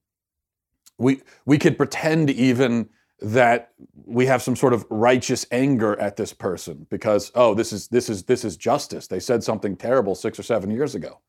we 0.99 1.23
we 1.45 1.59
could 1.59 1.77
pretend 1.77 2.31
even 2.31 2.89
that 3.21 3.73
we 4.05 4.27
have 4.27 4.43
some 4.43 4.57
sort 4.57 4.73
of 4.73 4.87
righteous 4.91 5.47
anger 5.51 5.99
at 5.99 6.17
this 6.17 6.33
person 6.33 6.87
because 6.91 7.33
oh 7.35 7.55
this 7.55 7.73
is 7.73 7.89
this 7.89 8.09
is 8.09 8.25
this 8.25 8.45
is 8.45 8.57
justice. 8.57 9.07
They 9.07 9.21
said 9.21 9.43
something 9.43 9.77
terrible 9.77 10.15
six 10.15 10.39
or 10.39 10.43
seven 10.43 10.71
years 10.71 10.95
ago. 10.95 11.21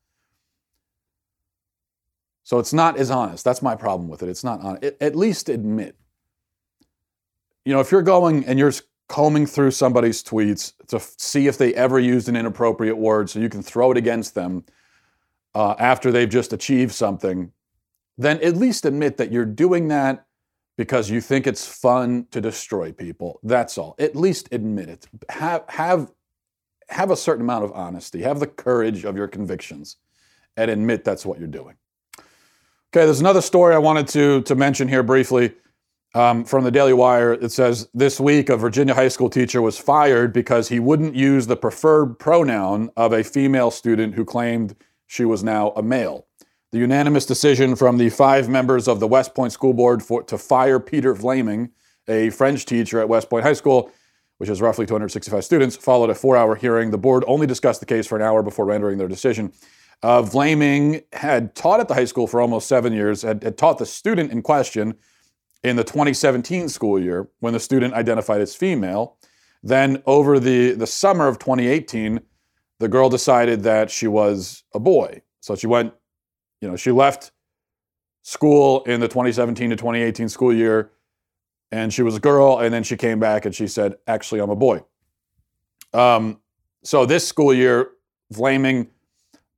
So 2.47 2.59
it's 2.59 2.71
not 2.71 2.95
as 2.95 3.11
honest. 3.11 3.43
That's 3.43 3.61
my 3.61 3.75
problem 3.75 4.07
with 4.07 4.23
it. 4.23 4.29
It's 4.29 4.45
not 4.45 4.61
honest. 4.61 4.93
At 5.01 5.17
least 5.17 5.49
admit. 5.49 5.97
You 7.65 7.73
know, 7.73 7.81
if 7.81 7.91
you're 7.91 8.01
going 8.01 8.45
and 8.45 8.57
you're 8.57 8.71
combing 9.09 9.45
through 9.45 9.71
somebody's 9.71 10.23
tweets 10.23 10.71
to 10.87 11.01
see 11.17 11.47
if 11.47 11.57
they 11.57 11.73
ever 11.73 11.99
used 11.99 12.29
an 12.29 12.37
inappropriate 12.37 12.95
word 12.95 13.29
so 13.29 13.39
you 13.39 13.49
can 13.49 13.61
throw 13.61 13.91
it 13.91 13.97
against 13.97 14.33
them 14.33 14.63
uh, 15.55 15.75
after 15.77 16.09
they've 16.09 16.29
just 16.29 16.53
achieved 16.53 16.93
something, 16.93 17.51
then 18.17 18.41
at 18.41 18.55
least 18.55 18.85
admit 18.85 19.17
that 19.17 19.29
you're 19.29 19.43
doing 19.43 19.89
that 19.89 20.25
because 20.77 21.09
you 21.09 21.19
think 21.19 21.47
it's 21.47 21.67
fun 21.67 22.27
to 22.31 22.39
destroy 22.39 22.93
people. 22.93 23.41
That's 23.43 23.77
all. 23.77 23.93
At 23.99 24.15
least 24.15 24.47
admit 24.53 24.87
it. 24.87 25.05
Have, 25.27 25.65
have, 25.67 26.13
have 26.87 27.11
a 27.11 27.17
certain 27.17 27.41
amount 27.41 27.65
of 27.65 27.73
honesty. 27.73 28.21
Have 28.21 28.39
the 28.39 28.47
courage 28.47 29.03
of 29.03 29.17
your 29.17 29.27
convictions 29.27 29.97
and 30.55 30.71
admit 30.71 31.03
that's 31.03 31.25
what 31.25 31.39
you're 31.39 31.49
doing. 31.49 31.75
Okay, 32.93 33.03
there's 33.03 33.19
another 33.19 33.41
story 33.41 33.75
I 33.75 33.79
wanted 33.79 34.07
to, 34.09 34.41
to 34.43 34.55
mention 34.55 34.87
here 34.87 35.03
briefly 35.03 35.53
um, 36.15 36.45
from 36.45 36.63
the 36.63 36.71
Daily 36.71 36.93
Wire. 36.93 37.33
It 37.33 37.51
says 37.51 37.89
this 37.93 38.17
week 38.17 38.47
a 38.47 38.55
Virginia 38.55 38.93
high 38.93 39.09
school 39.09 39.29
teacher 39.29 39.61
was 39.61 39.77
fired 39.77 40.31
because 40.31 40.69
he 40.69 40.79
wouldn't 40.79 41.13
use 41.13 41.47
the 41.47 41.57
preferred 41.57 42.17
pronoun 42.17 42.89
of 42.95 43.11
a 43.11 43.25
female 43.25 43.71
student 43.71 44.15
who 44.15 44.23
claimed 44.23 44.73
she 45.05 45.25
was 45.25 45.43
now 45.43 45.71
a 45.71 45.83
male. 45.83 46.27
The 46.71 46.77
unanimous 46.77 47.25
decision 47.25 47.75
from 47.75 47.97
the 47.97 48.09
five 48.09 48.47
members 48.47 48.87
of 48.87 49.01
the 49.01 49.07
West 49.07 49.35
Point 49.35 49.51
School 49.51 49.73
Board 49.73 50.01
for, 50.01 50.23
to 50.23 50.37
fire 50.37 50.79
Peter 50.79 51.13
Vlaming, 51.13 51.71
a 52.07 52.29
French 52.29 52.65
teacher 52.65 53.01
at 53.01 53.09
West 53.09 53.29
Point 53.29 53.43
High 53.43 53.51
School, 53.51 53.91
which 54.37 54.47
has 54.47 54.61
roughly 54.61 54.85
265 54.85 55.43
students, 55.43 55.75
followed 55.75 56.09
a 56.09 56.15
four 56.15 56.37
hour 56.37 56.55
hearing. 56.55 56.91
The 56.91 56.97
board 56.97 57.25
only 57.27 57.47
discussed 57.47 57.81
the 57.81 57.85
case 57.85 58.07
for 58.07 58.15
an 58.15 58.21
hour 58.21 58.41
before 58.41 58.63
rendering 58.63 58.97
their 58.97 59.09
decision. 59.09 59.51
Uh, 60.03 60.21
Vlaming 60.21 61.03
had 61.13 61.55
taught 61.55 61.79
at 61.79 61.87
the 61.87 61.93
high 61.93 62.05
school 62.05 62.27
for 62.27 62.39
almost 62.39 62.67
seven 62.67 62.93
years, 62.93 63.23
had, 63.23 63.43
had 63.43 63.57
taught 63.57 63.79
the 63.79 63.85
student 63.85 64.31
in 64.31 64.41
question 64.41 64.95
in 65.63 65.75
the 65.75 65.83
2017 65.83 66.69
school 66.69 66.99
year 66.99 67.29
when 67.39 67.53
the 67.53 67.59
student 67.59 67.93
identified 67.93 68.41
as 68.41 68.55
female. 68.55 69.17
Then, 69.63 70.03
over 70.05 70.39
the, 70.39 70.73
the 70.73 70.85
summer 70.85 71.27
of 71.27 71.39
2018, 71.39 72.19
the 72.79 72.87
girl 72.87 73.09
decided 73.09 73.63
that 73.63 73.89
she 73.89 74.07
was 74.07 74.63
a 74.73 74.79
boy. 74.79 75.21
So 75.39 75.55
she 75.55 75.67
went, 75.67 75.93
you 76.61 76.69
know, 76.69 76.75
she 76.75 76.91
left 76.91 77.31
school 78.21 78.83
in 78.83 78.99
the 78.99 79.07
2017 79.07 79.69
to 79.69 79.75
2018 79.75 80.29
school 80.29 80.53
year 80.53 80.91
and 81.71 81.93
she 81.93 82.01
was 82.01 82.15
a 82.15 82.19
girl. 82.19 82.59
And 82.59 82.73
then 82.73 82.83
she 82.83 82.97
came 82.97 83.19
back 83.19 83.45
and 83.45 83.53
she 83.53 83.67
said, 83.67 83.95
actually, 84.07 84.41
I'm 84.41 84.49
a 84.49 84.55
boy. 84.55 84.83
Um, 85.93 86.41
so 86.83 87.05
this 87.05 87.27
school 87.27 87.53
year, 87.53 87.91
Vlaming 88.33 88.89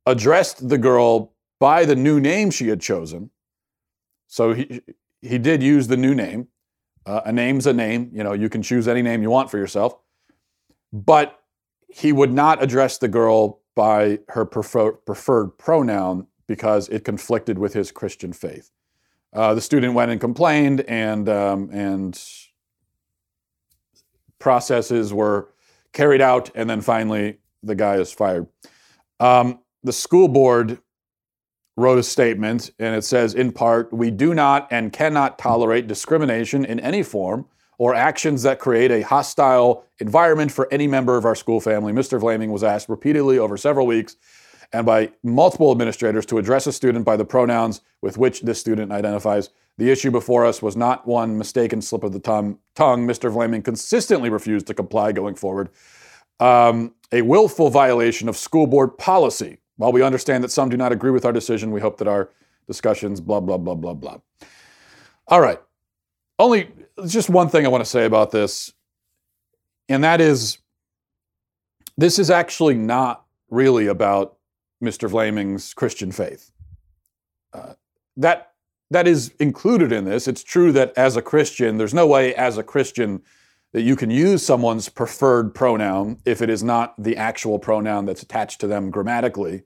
addressed 0.09 0.67
the 0.67 0.77
girl 0.77 1.33
by 1.59 1.85
the 1.85 1.95
new 1.95 2.19
name 2.19 2.51
she 2.51 2.67
had 2.67 2.81
chosen. 2.81 3.29
So 4.27 4.53
he, 4.53 4.81
he 5.21 5.37
did 5.37 5.61
use 5.61 5.87
the 5.87 5.97
new 5.97 6.15
name. 6.15 6.47
Uh, 7.05 7.21
a 7.25 7.31
name's 7.31 7.67
a 7.67 7.73
name. 7.73 8.11
You 8.13 8.23
know, 8.23 8.33
you 8.33 8.49
can 8.49 8.61
choose 8.61 8.87
any 8.87 9.01
name 9.01 9.21
you 9.21 9.29
want 9.29 9.49
for 9.49 9.57
yourself. 9.57 9.97
But 10.91 11.39
he 11.87 12.11
would 12.11 12.33
not 12.33 12.61
address 12.61 12.97
the 12.97 13.07
girl 13.07 13.61
by 13.75 14.19
her 14.29 14.45
prefer- 14.45 14.93
preferred 14.93 15.57
pronoun 15.57 16.27
because 16.47 16.89
it 16.89 17.03
conflicted 17.03 17.57
with 17.57 17.73
his 17.73 17.91
Christian 17.91 18.33
faith. 18.33 18.71
Uh, 19.33 19.53
the 19.53 19.61
student 19.61 19.93
went 19.93 20.09
and 20.09 20.19
complained, 20.19 20.81
and 20.81 21.29
um, 21.29 21.69
and 21.71 22.19
processes 24.39 25.13
were 25.13 25.49
carried 25.93 26.21
out, 26.21 26.49
and 26.55 26.67
then 26.69 26.81
finally 26.81 27.37
the 27.61 27.75
guy 27.75 27.95
is 27.95 28.11
fired. 28.11 28.47
Um, 29.19 29.59
the 29.83 29.93
school 29.93 30.27
board 30.27 30.79
wrote 31.77 31.97
a 31.97 32.03
statement, 32.03 32.71
and 32.77 32.95
it 32.95 33.03
says, 33.03 33.33
in 33.33 33.51
part, 33.51 33.91
we 33.93 34.11
do 34.11 34.33
not 34.33 34.67
and 34.69 34.91
cannot 34.91 35.39
tolerate 35.39 35.87
discrimination 35.87 36.65
in 36.65 36.79
any 36.79 37.01
form 37.01 37.45
or 37.77 37.95
actions 37.95 38.43
that 38.43 38.59
create 38.59 38.91
a 38.91 39.01
hostile 39.01 39.85
environment 39.99 40.51
for 40.51 40.67
any 40.71 40.85
member 40.85 41.15
of 41.15 41.23
our 41.23 41.35
school 41.35 41.61
family. 41.61 41.93
Mr. 41.93 42.19
Vlaming 42.19 42.49
was 42.49 42.63
asked 42.63 42.89
repeatedly 42.89 43.39
over 43.39 43.55
several 43.55 43.87
weeks 43.87 44.17
and 44.73 44.85
by 44.85 45.09
multiple 45.23 45.71
administrators 45.71 46.25
to 46.27 46.37
address 46.37 46.67
a 46.67 46.73
student 46.73 47.05
by 47.05 47.15
the 47.15 47.25
pronouns 47.25 47.81
with 48.01 48.17
which 48.17 48.41
this 48.41 48.59
student 48.59 48.91
identifies. 48.91 49.49
The 49.77 49.89
issue 49.89 50.11
before 50.11 50.45
us 50.45 50.61
was 50.61 50.75
not 50.75 51.07
one 51.07 51.37
mistaken 51.37 51.81
slip 51.81 52.03
of 52.03 52.11
the 52.11 52.19
tongue. 52.19 52.57
Mr. 52.75 53.33
Vlaming 53.33 53.63
consistently 53.63 54.29
refused 54.29 54.67
to 54.67 54.73
comply 54.73 55.13
going 55.13 55.35
forward. 55.35 55.69
Um, 56.41 56.93
a 57.11 57.21
willful 57.21 57.69
violation 57.69 58.27
of 58.27 58.35
school 58.35 58.67
board 58.67 58.97
policy 58.97 59.58
while 59.79 59.93
we 59.93 60.03
understand 60.03 60.43
that 60.43 60.51
some 60.51 60.67
do 60.67 60.75
not 60.75 60.91
agree 60.91 61.09
with 61.09 61.23
our 61.23 61.31
decision, 61.31 61.71
we 61.71 61.79
hope 61.79 61.99
that 61.99 62.07
our 62.07 62.29
discussions, 62.67 63.21
blah, 63.21 63.39
blah, 63.39 63.57
blah, 63.57 63.75
blah, 63.75 63.93
blah. 63.93 64.17
All 65.29 65.39
right. 65.39 65.61
Only 66.37 66.69
just 67.07 67.29
one 67.29 67.47
thing 67.47 67.65
I 67.65 67.69
want 67.69 67.81
to 67.85 67.89
say 67.89 68.03
about 68.03 68.31
this, 68.31 68.73
and 69.87 70.03
that 70.03 70.19
is 70.19 70.57
this 71.97 72.19
is 72.19 72.29
actually 72.29 72.75
not 72.75 73.25
really 73.49 73.87
about 73.87 74.37
Mr. 74.83 75.09
Vlaming's 75.09 75.73
Christian 75.73 76.11
faith. 76.11 76.51
Uh, 77.53 77.75
that 78.17 78.51
that 78.91 79.07
is 79.07 79.31
included 79.39 79.93
in 79.93 80.03
this. 80.03 80.27
It's 80.27 80.43
true 80.43 80.73
that 80.73 80.91
as 80.97 81.15
a 81.15 81.21
Christian, 81.21 81.77
there's 81.77 81.93
no 81.93 82.05
way 82.05 82.35
as 82.35 82.57
a 82.57 82.63
Christian 82.63 83.21
that 83.71 83.81
you 83.81 83.95
can 83.95 84.09
use 84.09 84.45
someone's 84.45 84.89
preferred 84.89 85.53
pronoun 85.53 86.19
if 86.25 86.41
it 86.41 86.49
is 86.49 86.63
not 86.63 86.95
the 87.01 87.15
actual 87.15 87.59
pronoun 87.59 88.05
that's 88.05 88.23
attached 88.23 88.59
to 88.61 88.67
them 88.67 88.89
grammatically, 88.89 89.63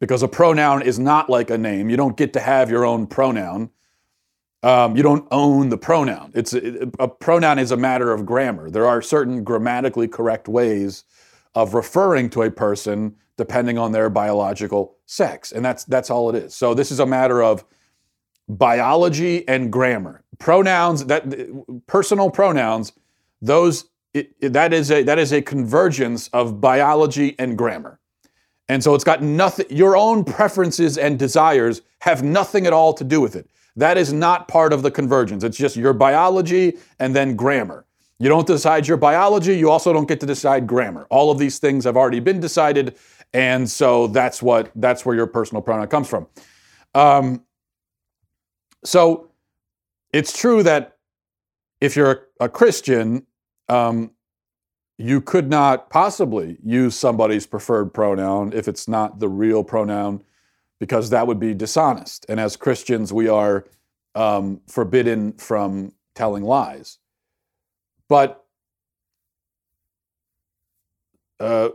because 0.00 0.22
a 0.22 0.28
pronoun 0.28 0.82
is 0.82 0.98
not 0.98 1.30
like 1.30 1.50
a 1.50 1.58
name. 1.58 1.88
You 1.88 1.96
don't 1.96 2.16
get 2.16 2.32
to 2.32 2.40
have 2.40 2.70
your 2.70 2.84
own 2.84 3.06
pronoun. 3.06 3.70
Um, 4.62 4.96
you 4.96 5.02
don't 5.02 5.28
own 5.30 5.68
the 5.68 5.78
pronoun. 5.78 6.32
It's 6.34 6.52
a, 6.52 6.90
a 6.98 7.06
pronoun 7.06 7.58
is 7.58 7.70
a 7.70 7.76
matter 7.76 8.12
of 8.12 8.26
grammar. 8.26 8.68
There 8.68 8.86
are 8.86 9.00
certain 9.00 9.44
grammatically 9.44 10.08
correct 10.08 10.48
ways 10.48 11.04
of 11.54 11.74
referring 11.74 12.30
to 12.30 12.42
a 12.42 12.50
person 12.50 13.14
depending 13.36 13.78
on 13.78 13.92
their 13.92 14.10
biological 14.10 14.96
sex, 15.06 15.52
and 15.52 15.64
that's 15.64 15.84
that's 15.84 16.10
all 16.10 16.30
it 16.30 16.36
is. 16.36 16.54
So 16.54 16.74
this 16.74 16.90
is 16.90 16.98
a 16.98 17.06
matter 17.06 17.42
of 17.42 17.64
biology 18.48 19.46
and 19.46 19.70
grammar. 19.70 20.24
Pronouns 20.38 21.04
that 21.06 21.24
personal 21.86 22.30
pronouns 22.30 22.92
those 23.40 23.86
it, 24.14 24.34
it, 24.40 24.52
that 24.54 24.72
is 24.72 24.90
a 24.90 25.02
that 25.02 25.18
is 25.18 25.32
a 25.32 25.42
convergence 25.42 26.28
of 26.28 26.60
biology 26.60 27.34
and 27.38 27.56
grammar. 27.58 28.00
And 28.68 28.82
so 28.82 28.94
it's 28.94 29.04
got 29.04 29.22
nothing 29.22 29.66
your 29.70 29.96
own 29.96 30.24
preferences 30.24 30.98
and 30.98 31.18
desires 31.18 31.82
have 32.00 32.22
nothing 32.22 32.66
at 32.66 32.72
all 32.72 32.92
to 32.94 33.04
do 33.04 33.20
with 33.20 33.36
it. 33.36 33.48
That 33.76 33.98
is 33.98 34.12
not 34.12 34.48
part 34.48 34.72
of 34.72 34.82
the 34.82 34.90
convergence. 34.90 35.44
It's 35.44 35.58
just 35.58 35.76
your 35.76 35.92
biology 35.92 36.78
and 36.98 37.14
then 37.14 37.36
grammar. 37.36 37.84
You 38.18 38.30
don't 38.30 38.46
decide 38.46 38.88
your 38.88 38.96
biology, 38.96 39.56
you 39.58 39.70
also 39.70 39.92
don't 39.92 40.08
get 40.08 40.20
to 40.20 40.26
decide 40.26 40.66
grammar. 40.66 41.06
All 41.10 41.30
of 41.30 41.38
these 41.38 41.58
things 41.58 41.84
have 41.84 41.96
already 41.98 42.20
been 42.20 42.40
decided, 42.40 42.96
and 43.34 43.68
so 43.70 44.06
that's 44.06 44.40
what 44.42 44.70
that's 44.74 45.04
where 45.04 45.14
your 45.14 45.26
personal 45.26 45.60
pronoun 45.60 45.86
comes 45.88 46.08
from. 46.08 46.26
Um, 46.94 47.44
so 48.84 49.30
it's 50.12 50.36
true 50.36 50.62
that 50.62 50.96
if 51.82 51.94
you're 51.94 52.25
a, 52.40 52.48
Christian, 52.48 53.26
um, 53.68 54.10
you 54.98 55.20
could 55.20 55.48
not 55.48 55.90
possibly 55.90 56.58
use 56.64 56.94
somebody's 56.94 57.46
preferred 57.46 57.92
pronoun 57.92 58.52
if 58.52 58.68
it's 58.68 58.88
not 58.88 59.18
the 59.18 59.28
real 59.28 59.62
pronoun, 59.62 60.22
because 60.78 61.10
that 61.10 61.26
would 61.26 61.40
be 61.40 61.54
dishonest. 61.54 62.26
And 62.28 62.40
as 62.40 62.56
Christians, 62.56 63.12
we 63.12 63.28
are 63.28 63.66
um, 64.14 64.60
forbidden 64.66 65.32
from 65.34 65.92
telling 66.14 66.42
lies. 66.42 66.98
But 68.08 68.44
uh, 71.38 71.70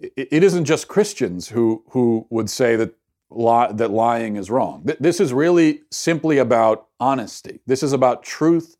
it, 0.00 0.42
isn't 0.42 0.64
just 0.64 0.88
Christians 0.88 1.48
who 1.48 1.84
who 1.90 2.26
would 2.30 2.48
say 2.48 2.76
that 2.76 2.94
that 3.28 3.90
lying 3.90 4.36
is 4.36 4.50
wrong. 4.50 4.82
This 5.00 5.20
is 5.20 5.32
really 5.32 5.82
simply 5.90 6.38
about 6.38 6.86
honesty. 7.00 7.60
This 7.66 7.82
is 7.82 7.92
about 7.92 8.22
truth 8.22 8.75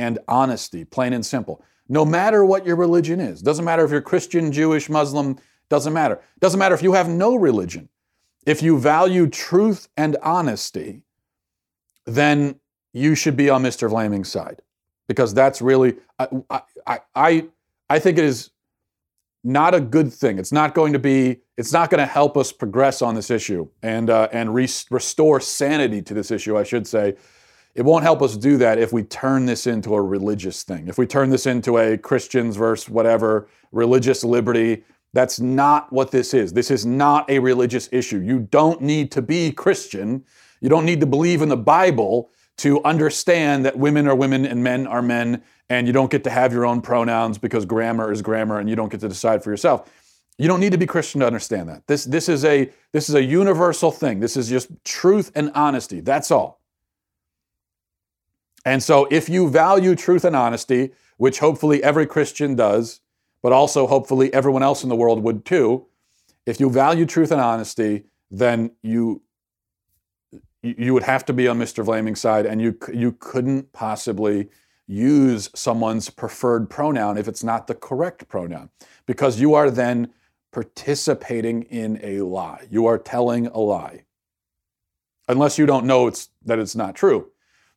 and 0.00 0.18
honesty, 0.26 0.84
plain 0.84 1.12
and 1.12 1.24
simple. 1.24 1.62
No 1.88 2.04
matter 2.04 2.44
what 2.44 2.66
your 2.66 2.76
religion 2.76 3.20
is, 3.20 3.42
doesn't 3.42 3.64
matter 3.64 3.84
if 3.84 3.90
you're 3.90 4.00
Christian, 4.00 4.52
Jewish, 4.52 4.88
Muslim, 4.88 5.38
doesn't 5.68 5.92
matter. 5.92 6.20
Doesn't 6.40 6.58
matter 6.58 6.74
if 6.74 6.82
you 6.82 6.92
have 6.94 7.08
no 7.08 7.36
religion. 7.36 7.88
If 8.46 8.62
you 8.62 8.78
value 8.78 9.28
truth 9.28 9.88
and 9.96 10.16
honesty, 10.22 11.02
then 12.06 12.58
you 12.92 13.14
should 13.14 13.36
be 13.36 13.50
on 13.50 13.62
Mr. 13.62 13.88
Vlaming's 13.88 14.30
side 14.30 14.62
because 15.06 15.34
that's 15.34 15.60
really 15.60 15.96
I, 16.18 16.28
I 16.86 17.00
I 17.14 17.48
I 17.88 17.98
think 17.98 18.18
it 18.18 18.24
is 18.24 18.50
not 19.42 19.74
a 19.74 19.80
good 19.80 20.12
thing. 20.12 20.38
It's 20.38 20.52
not 20.52 20.74
going 20.74 20.92
to 20.92 20.98
be. 20.98 21.40
It's 21.56 21.72
not 21.72 21.90
going 21.90 21.98
to 21.98 22.06
help 22.06 22.36
us 22.36 22.52
progress 22.52 23.02
on 23.02 23.14
this 23.14 23.30
issue 23.30 23.68
and 23.82 24.10
uh, 24.10 24.28
and 24.32 24.54
re- 24.54 24.68
restore 24.90 25.40
sanity 25.40 26.02
to 26.02 26.14
this 26.14 26.30
issue. 26.30 26.58
I 26.58 26.62
should 26.62 26.86
say, 26.86 27.16
it 27.74 27.82
won't 27.82 28.02
help 28.02 28.20
us 28.22 28.36
do 28.36 28.56
that 28.58 28.78
if 28.78 28.92
we 28.92 29.02
turn 29.04 29.46
this 29.46 29.66
into 29.66 29.94
a 29.94 30.02
religious 30.02 30.62
thing. 30.64 30.88
If 30.88 30.98
we 30.98 31.06
turn 31.06 31.30
this 31.30 31.46
into 31.46 31.78
a 31.78 31.96
Christians 31.96 32.56
versus 32.56 32.88
whatever 32.88 33.48
religious 33.72 34.24
liberty. 34.24 34.84
That's 35.12 35.40
not 35.40 35.92
what 35.92 36.10
this 36.10 36.34
is. 36.34 36.52
This 36.52 36.70
is 36.70 36.86
not 36.86 37.28
a 37.28 37.38
religious 37.38 37.88
issue. 37.92 38.20
You 38.20 38.40
don't 38.40 38.80
need 38.80 39.10
to 39.12 39.22
be 39.22 39.50
Christian. 39.52 40.24
You 40.60 40.68
don't 40.68 40.84
need 40.84 41.00
to 41.00 41.06
believe 41.06 41.42
in 41.42 41.48
the 41.48 41.56
Bible 41.56 42.30
to 42.58 42.82
understand 42.84 43.64
that 43.64 43.78
women 43.78 44.06
are 44.06 44.14
women 44.14 44.44
and 44.44 44.62
men 44.62 44.86
are 44.86 45.02
men, 45.02 45.42
and 45.68 45.86
you 45.86 45.92
don't 45.92 46.10
get 46.10 46.22
to 46.24 46.30
have 46.30 46.52
your 46.52 46.66
own 46.66 46.82
pronouns 46.82 47.38
because 47.38 47.64
grammar 47.64 48.12
is 48.12 48.22
grammar 48.22 48.58
and 48.58 48.68
you 48.68 48.76
don't 48.76 48.90
get 48.90 49.00
to 49.00 49.08
decide 49.08 49.42
for 49.42 49.50
yourself. 49.50 49.90
You 50.36 50.46
don't 50.46 50.60
need 50.60 50.72
to 50.72 50.78
be 50.78 50.86
Christian 50.86 51.20
to 51.20 51.26
understand 51.26 51.68
that. 51.68 51.86
This, 51.86 52.04
this, 52.04 52.28
is 52.28 52.44
a, 52.44 52.70
this 52.92 53.08
is 53.08 53.14
a 53.14 53.22
universal 53.22 53.90
thing. 53.90 54.20
This 54.20 54.36
is 54.36 54.48
just 54.48 54.70
truth 54.84 55.32
and 55.34 55.50
honesty. 55.54 56.00
That's 56.00 56.30
all. 56.30 56.59
And 58.64 58.82
so, 58.82 59.06
if 59.10 59.28
you 59.28 59.48
value 59.48 59.94
truth 59.94 60.24
and 60.24 60.36
honesty, 60.36 60.90
which 61.16 61.38
hopefully 61.38 61.82
every 61.82 62.06
Christian 62.06 62.54
does, 62.54 63.00
but 63.42 63.52
also 63.52 63.86
hopefully 63.86 64.32
everyone 64.34 64.62
else 64.62 64.82
in 64.82 64.88
the 64.88 64.96
world 64.96 65.22
would 65.22 65.44
too, 65.44 65.86
if 66.46 66.60
you 66.60 66.70
value 66.70 67.06
truth 67.06 67.30
and 67.30 67.40
honesty, 67.40 68.04
then 68.30 68.70
you 68.82 69.22
you 70.62 70.92
would 70.92 71.04
have 71.04 71.24
to 71.24 71.32
be 71.32 71.48
on 71.48 71.58
Mr. 71.58 71.84
Vlaming's 71.84 72.20
side, 72.20 72.46
and 72.46 72.60
you 72.60 72.76
you 72.92 73.12
couldn't 73.12 73.72
possibly 73.72 74.48
use 74.86 75.48
someone's 75.54 76.10
preferred 76.10 76.68
pronoun 76.68 77.16
if 77.16 77.28
it's 77.28 77.44
not 77.44 77.66
the 77.66 77.74
correct 77.74 78.28
pronoun, 78.28 78.68
because 79.06 79.40
you 79.40 79.54
are 79.54 79.70
then 79.70 80.12
participating 80.52 81.62
in 81.64 81.98
a 82.02 82.20
lie. 82.22 82.66
You 82.70 82.86
are 82.86 82.98
telling 82.98 83.46
a 83.46 83.58
lie, 83.58 84.04
unless 85.28 85.58
you 85.58 85.64
don't 85.64 85.86
know 85.86 86.06
it's 86.08 86.28
that 86.44 86.58
it's 86.58 86.76
not 86.76 86.94
true. 86.94 87.30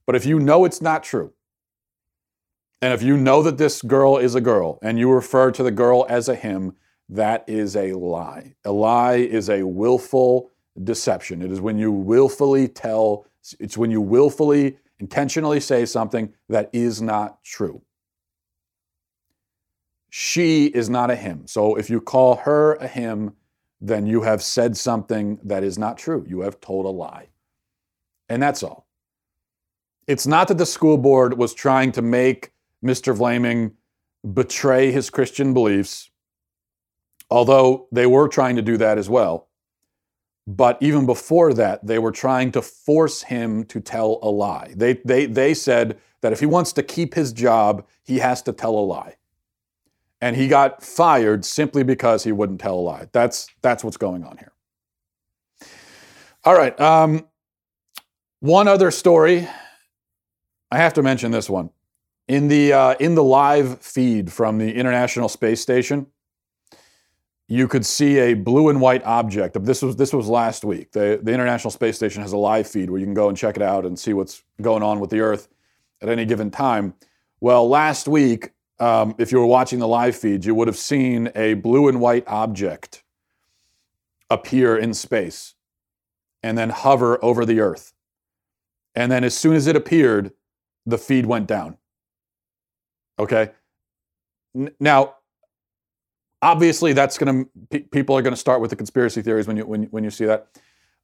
But 0.05 0.15
if 0.15 0.25
you 0.25 0.39
know 0.39 0.65
it's 0.65 0.81
not 0.81 1.03
true, 1.03 1.33
and 2.81 2.93
if 2.93 3.01
you 3.01 3.15
know 3.15 3.41
that 3.43 3.57
this 3.57 3.81
girl 3.81 4.17
is 4.17 4.35
a 4.35 4.41
girl, 4.41 4.79
and 4.81 4.99
you 4.99 5.09
refer 5.11 5.51
to 5.51 5.63
the 5.63 5.71
girl 5.71 6.05
as 6.09 6.27
a 6.27 6.35
him, 6.35 6.75
that 7.09 7.45
is 7.47 7.75
a 7.75 7.93
lie. 7.93 8.55
A 8.65 8.71
lie 8.71 9.15
is 9.15 9.49
a 9.49 9.63
willful 9.63 10.51
deception. 10.83 11.41
It 11.41 11.51
is 11.51 11.61
when 11.61 11.77
you 11.77 11.91
willfully 11.91 12.67
tell, 12.67 13.25
it's 13.59 13.77
when 13.77 13.91
you 13.91 14.01
willfully, 14.01 14.77
intentionally 14.99 15.59
say 15.59 15.85
something 15.85 16.33
that 16.49 16.69
is 16.73 17.01
not 17.01 17.43
true. 17.43 17.81
She 20.09 20.65
is 20.67 20.89
not 20.89 21.09
a 21.09 21.15
him. 21.15 21.47
So 21.47 21.75
if 21.75 21.89
you 21.89 21.99
call 22.01 22.35
her 22.37 22.75
a 22.75 22.87
him, 22.87 23.33
then 23.81 24.05
you 24.05 24.21
have 24.21 24.41
said 24.43 24.77
something 24.77 25.39
that 25.43 25.63
is 25.63 25.77
not 25.77 25.97
true. 25.97 26.25
You 26.27 26.41
have 26.41 26.59
told 26.61 26.85
a 26.85 26.89
lie. 26.89 27.29
And 28.29 28.41
that's 28.41 28.63
all. 28.63 28.87
It's 30.07 30.27
not 30.27 30.47
that 30.49 30.57
the 30.57 30.65
school 30.65 30.97
board 30.97 31.37
was 31.37 31.53
trying 31.53 31.91
to 31.93 32.01
make 32.01 32.51
Mr. 32.83 33.15
Vlaming 33.15 33.73
betray 34.33 34.91
his 34.91 35.09
Christian 35.09 35.53
beliefs, 35.53 36.09
although 37.29 37.87
they 37.91 38.05
were 38.05 38.27
trying 38.27 38.55
to 38.55 38.61
do 38.61 38.77
that 38.77 38.97
as 38.97 39.09
well. 39.09 39.47
But 40.45 40.77
even 40.81 41.05
before 41.05 41.53
that, 41.53 41.85
they 41.85 41.99
were 41.99 42.11
trying 42.11 42.51
to 42.51 42.61
force 42.61 43.23
him 43.23 43.63
to 43.65 43.79
tell 43.79 44.19
a 44.21 44.29
lie. 44.29 44.73
They, 44.75 44.99
they, 45.05 45.25
they 45.25 45.53
said 45.53 45.97
that 46.21 46.33
if 46.33 46.39
he 46.41 46.45
wants 46.45 46.73
to 46.73 46.83
keep 46.83 47.13
his 47.13 47.31
job, 47.31 47.85
he 48.03 48.19
has 48.19 48.41
to 48.43 48.51
tell 48.51 48.71
a 48.71 48.81
lie. 48.81 49.15
And 50.19 50.35
he 50.35 50.47
got 50.47 50.83
fired 50.83 51.45
simply 51.45 51.83
because 51.83 52.23
he 52.23 52.31
wouldn't 52.31 52.59
tell 52.59 52.75
a 52.75 52.81
lie. 52.81 53.07
That's, 53.13 53.47
that's 53.61 53.83
what's 53.83 53.97
going 53.97 54.23
on 54.23 54.37
here. 54.37 54.51
All 56.45 56.55
right. 56.55 56.77
Um, 56.79 57.25
one 58.39 58.67
other 58.67 58.91
story. 58.91 59.47
I 60.73 60.77
have 60.77 60.93
to 60.93 61.03
mention 61.03 61.29
this 61.29 61.51
one. 61.51 61.69
In 62.27 62.47
the, 62.47 62.73
uh, 62.73 62.95
in 62.99 63.13
the 63.13 63.23
live 63.23 63.79
feed 63.79 64.33
from 64.33 64.57
the 64.57 64.73
International 64.73 65.29
Space 65.29 65.61
Station, 65.61 66.07
you 67.47 67.67
could 67.67 67.85
see 67.85 68.17
a 68.17 68.33
blue 68.33 68.69
and 68.69 68.81
white 68.81 69.03
object. 69.03 69.63
This 69.63 69.83
was 69.83 69.97
this 69.97 70.11
was 70.11 70.27
last 70.27 70.63
week. 70.63 70.91
The, 70.91 71.19
the 71.21 71.31
International 71.31 71.69
Space 71.69 71.95
Station 71.95 72.23
has 72.23 72.33
a 72.33 72.37
live 72.37 72.67
feed 72.67 72.89
where 72.89 72.99
you 72.99 73.05
can 73.05 73.13
go 73.13 73.29
and 73.29 73.37
check 73.37 73.55
it 73.55 73.61
out 73.61 73.85
and 73.85 73.99
see 73.99 74.13
what's 74.13 74.41
going 74.63 74.81
on 74.81 74.99
with 74.99 75.11
the 75.11 75.19
Earth 75.19 75.47
at 76.01 76.09
any 76.09 76.25
given 76.25 76.49
time. 76.49 76.95
Well, 77.39 77.69
last 77.69 78.07
week, 78.07 78.49
um, 78.79 79.13
if 79.19 79.31
you 79.31 79.37
were 79.37 79.45
watching 79.45 79.77
the 79.77 79.87
live 79.87 80.15
feed, 80.15 80.43
you 80.43 80.55
would 80.55 80.67
have 80.67 80.77
seen 80.77 81.29
a 81.35 81.53
blue 81.53 81.87
and 81.87 82.01
white 82.01 82.23
object 82.25 83.03
appear 84.27 84.75
in 84.75 84.95
space 84.95 85.53
and 86.41 86.57
then 86.57 86.71
hover 86.71 87.23
over 87.23 87.45
the 87.45 87.59
Earth. 87.59 87.93
And 88.95 89.11
then 89.11 89.23
as 89.23 89.37
soon 89.37 89.55
as 89.55 89.67
it 89.67 89.75
appeared, 89.75 90.31
the 90.85 90.97
feed 90.97 91.25
went 91.25 91.47
down. 91.47 91.77
Okay. 93.19 93.51
Now, 94.79 95.15
obviously 96.43 96.93
that's 96.93 97.17
going 97.17 97.45
to 97.71 97.79
people 97.79 98.15
are 98.15 98.21
going 98.21 98.33
to 98.33 98.39
start 98.39 98.59
with 98.61 98.69
the 98.69 98.75
conspiracy 98.75 99.21
theories 99.21 99.47
when 99.47 99.57
you 99.57 99.65
when, 99.65 99.83
when 99.85 100.03
you 100.03 100.11
see 100.11 100.25
that 100.25 100.47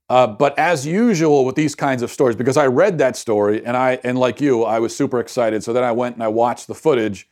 uh, 0.09 0.27
but 0.27 0.57
as 0.59 0.85
usual 0.85 1.45
with 1.45 1.55
these 1.55 1.75
kinds 1.75 2.03
of 2.03 2.11
stories 2.11 2.35
because 2.35 2.57
i 2.57 2.67
read 2.67 2.97
that 2.97 3.15
story 3.15 3.65
and 3.65 3.77
i 3.77 3.97
and 4.03 4.19
like 4.19 4.41
you 4.41 4.63
i 4.63 4.77
was 4.77 4.95
super 4.95 5.19
excited 5.19 5.63
so 5.63 5.71
then 5.71 5.83
i 5.83 5.91
went 5.91 6.15
and 6.15 6.23
i 6.23 6.27
watched 6.27 6.67
the 6.67 6.75
footage 6.75 7.27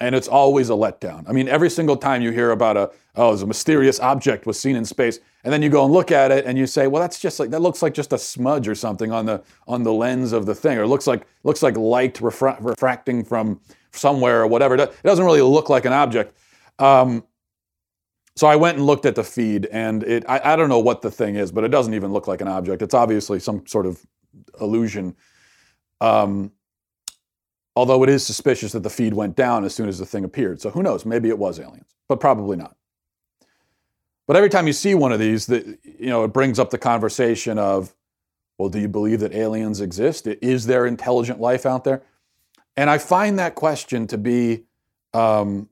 and 0.00 0.14
it's 0.14 0.28
always 0.28 0.68
a 0.70 0.72
letdown 0.72 1.24
i 1.28 1.32
mean 1.32 1.46
every 1.48 1.70
single 1.70 1.96
time 1.96 2.20
you 2.20 2.32
hear 2.32 2.50
about 2.50 2.76
a 2.76 2.90
oh 3.14 3.32
a 3.40 3.46
mysterious 3.46 4.00
object 4.00 4.44
was 4.44 4.58
seen 4.58 4.74
in 4.74 4.84
space 4.84 5.20
and 5.46 5.52
then 5.52 5.62
you 5.62 5.70
go 5.70 5.84
and 5.84 5.94
look 5.94 6.10
at 6.10 6.30
it 6.30 6.44
and 6.44 6.58
you 6.58 6.66
say 6.66 6.86
well 6.88 7.00
that's 7.00 7.18
just 7.18 7.40
like 7.40 7.50
that 7.50 7.62
looks 7.62 7.80
like 7.80 7.94
just 7.94 8.12
a 8.12 8.18
smudge 8.18 8.68
or 8.68 8.74
something 8.74 9.12
on 9.12 9.24
the 9.24 9.42
on 9.66 9.82
the 9.82 9.92
lens 9.92 10.32
of 10.32 10.44
the 10.44 10.54
thing 10.54 10.76
or 10.76 10.82
it 10.82 10.88
looks 10.88 11.06
like 11.06 11.26
looks 11.44 11.62
like 11.62 11.76
light 11.76 12.14
refra- 12.16 12.58
refracting 12.60 13.24
from 13.24 13.58
somewhere 13.92 14.42
or 14.42 14.46
whatever 14.46 14.74
it 14.74 15.02
doesn't 15.02 15.24
really 15.24 15.40
look 15.40 15.70
like 15.70 15.86
an 15.86 15.92
object 15.92 16.36
um, 16.78 17.24
so 18.36 18.46
I 18.46 18.56
went 18.56 18.76
and 18.76 18.86
looked 18.86 19.06
at 19.06 19.14
the 19.14 19.24
feed, 19.24 19.66
and 19.72 20.02
it 20.02 20.24
I, 20.28 20.52
I, 20.52 20.56
don't 20.56 20.68
know 20.68 20.78
what 20.78 21.00
the 21.00 21.10
thing 21.10 21.36
is, 21.36 21.50
but 21.50 21.64
it 21.64 21.68
doesn't 21.68 21.94
even 21.94 22.12
look 22.12 22.28
like 22.28 22.42
an 22.42 22.48
object. 22.48 22.82
It's 22.82 22.92
obviously 22.92 23.40
some 23.40 23.66
sort 23.66 23.86
of 23.86 24.04
illusion. 24.60 25.16
Um, 26.02 26.52
although 27.74 28.02
it 28.02 28.10
is 28.10 28.26
suspicious 28.26 28.72
that 28.72 28.82
the 28.82 28.90
feed 28.90 29.14
went 29.14 29.36
down 29.36 29.64
as 29.64 29.74
soon 29.74 29.88
as 29.88 29.98
the 29.98 30.04
thing 30.04 30.24
appeared. 30.24 30.60
So 30.60 30.70
who 30.70 30.82
knows? 30.82 31.06
Maybe 31.06 31.30
it 31.30 31.38
was 31.38 31.58
aliens, 31.58 31.94
but 32.08 32.20
probably 32.20 32.56
not. 32.56 32.76
But 34.26 34.36
every 34.36 34.48
time 34.48 34.66
you 34.66 34.72
see 34.72 34.94
one 34.94 35.12
of 35.12 35.20
these, 35.20 35.46
that 35.46 35.66
you 35.84 36.06
know, 36.08 36.24
it 36.24 36.32
brings 36.32 36.58
up 36.58 36.70
the 36.70 36.78
conversation 36.78 37.58
of, 37.58 37.94
well, 38.58 38.68
do 38.68 38.80
you 38.80 38.88
believe 38.88 39.20
that 39.20 39.34
aliens 39.34 39.80
exist? 39.80 40.26
Is 40.26 40.66
there 40.66 40.86
intelligent 40.86 41.40
life 41.40 41.64
out 41.66 41.84
there? 41.84 42.02
And 42.76 42.90
I 42.90 42.98
find 42.98 43.38
that 43.38 43.54
question 43.54 44.06
to 44.08 44.18
be 44.18 44.64
um, 45.14 45.68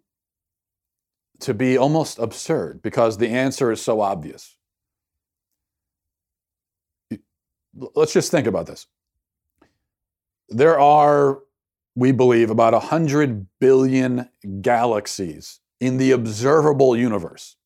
to 1.41 1.53
be 1.53 1.77
almost 1.77 2.19
absurd 2.19 2.81
because 2.81 3.19
the 3.19 3.29
answer 3.29 3.71
is 3.71 3.83
so 3.83 4.01
obvious. 4.01 4.57
Let's 7.95 8.13
just 8.13 8.31
think 8.31 8.47
about 8.47 8.67
this. 8.67 8.87
There 10.49 10.79
are, 10.79 11.41
we 11.97 12.13
believe, 12.13 12.51
about 12.51 12.73
100 12.73 13.47
billion 13.59 14.29
galaxies 14.61 15.61
in 15.81 15.97
the 15.97 16.13
observable 16.13 16.97
universe. 16.97 17.57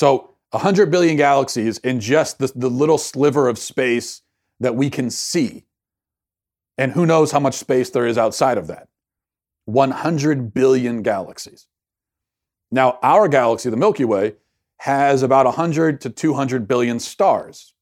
So, 0.00 0.30
100 0.52 0.90
billion 0.90 1.18
galaxies 1.18 1.76
in 1.76 2.00
just 2.00 2.38
the, 2.38 2.50
the 2.56 2.70
little 2.70 2.96
sliver 2.96 3.48
of 3.48 3.58
space 3.58 4.22
that 4.58 4.74
we 4.74 4.88
can 4.88 5.10
see. 5.10 5.64
And 6.78 6.92
who 6.92 7.04
knows 7.04 7.32
how 7.32 7.38
much 7.38 7.56
space 7.56 7.90
there 7.90 8.06
is 8.06 8.16
outside 8.16 8.56
of 8.56 8.66
that? 8.68 8.88
100 9.66 10.54
billion 10.54 11.02
galaxies. 11.02 11.66
Now, 12.70 12.98
our 13.02 13.28
galaxy, 13.28 13.68
the 13.68 13.76
Milky 13.76 14.06
Way, 14.06 14.36
has 14.78 15.22
about 15.22 15.44
100 15.44 16.00
to 16.00 16.08
200 16.08 16.66
billion 16.66 16.98
stars. 16.98 17.74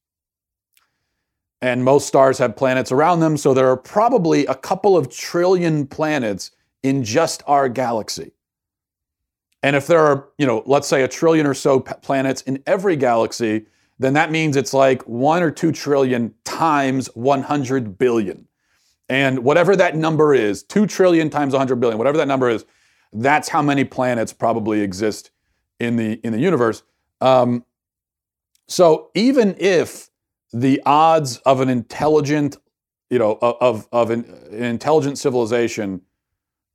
And 1.61 1.85
most 1.85 2.05
stars 2.05 2.37
have 2.39 2.57
planets 2.57 2.91
around 2.91 3.21
them, 3.21 3.37
so 3.37 3.53
there 3.53 3.69
are 3.69 3.77
probably 3.77 4.45
a 4.45 4.55
couple 4.55 4.97
of 4.97 5.09
trillion 5.09 5.87
planets 5.87 6.51
in 6.83 7.05
just 7.05 7.43
our 7.47 7.69
galaxy. 7.69 8.33
And 9.61 9.75
if 9.75 9.87
there 9.87 9.99
are, 9.99 10.29
you 10.37 10.45
know, 10.45 10.63
let's 10.65 10.87
say 10.87 11.03
a 11.03 11.07
trillion 11.07 11.45
or 11.45 11.53
so 11.53 11.79
planets 11.79 12.41
in 12.43 12.63
every 12.65 12.95
galaxy, 12.95 13.65
then 13.99 14.13
that 14.13 14.31
means 14.31 14.55
it's 14.55 14.73
like 14.73 15.01
1 15.03 15.43
or 15.43 15.51
2 15.51 15.71
trillion 15.71 16.33
times 16.45 17.07
100 17.15 17.97
billion. 17.97 18.47
And 19.09 19.39
whatever 19.39 19.75
that 19.75 19.97
number 19.97 20.33
is, 20.33 20.63
2 20.63 20.85
trillion 20.85 21.29
times 21.29 21.53
100 21.53 21.75
billion, 21.77 21.97
whatever 21.97 22.17
that 22.17 22.27
number 22.27 22.49
is, 22.49 22.65
that's 23.11 23.49
how 23.49 23.61
many 23.61 23.83
planets 23.83 24.31
probably 24.31 24.81
exist 24.81 25.31
in 25.79 25.95
the 25.95 26.19
in 26.23 26.31
the 26.31 26.39
universe. 26.39 26.83
Um, 27.21 27.65
so 28.67 29.09
even 29.15 29.55
if 29.59 30.09
the 30.53 30.81
odds 30.85 31.37
of 31.37 31.59
an 31.59 31.69
intelligent, 31.69 32.57
you 33.09 33.19
know, 33.19 33.37
of 33.41 33.87
of 33.91 34.11
an, 34.11 34.25
an 34.51 34.63
intelligent 34.63 35.17
civilization, 35.17 36.01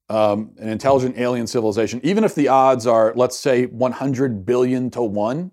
um, 0.09 0.53
an 0.59 0.69
intelligent 0.69 1.17
alien 1.19 1.47
civilization, 1.47 2.01
even 2.03 2.25
if 2.25 2.35
the 2.35 2.49
odds 2.49 2.87
are, 2.87 3.13
let's 3.17 3.39
say, 3.39 3.67
100 3.67 4.45
billion 4.45 4.91
to 4.91 5.03
one, 5.03 5.53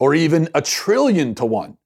or 0.00 0.14
even 0.14 0.48
a 0.54 0.62
trillion 0.62 1.34
to 1.36 1.44
one, 1.44 1.78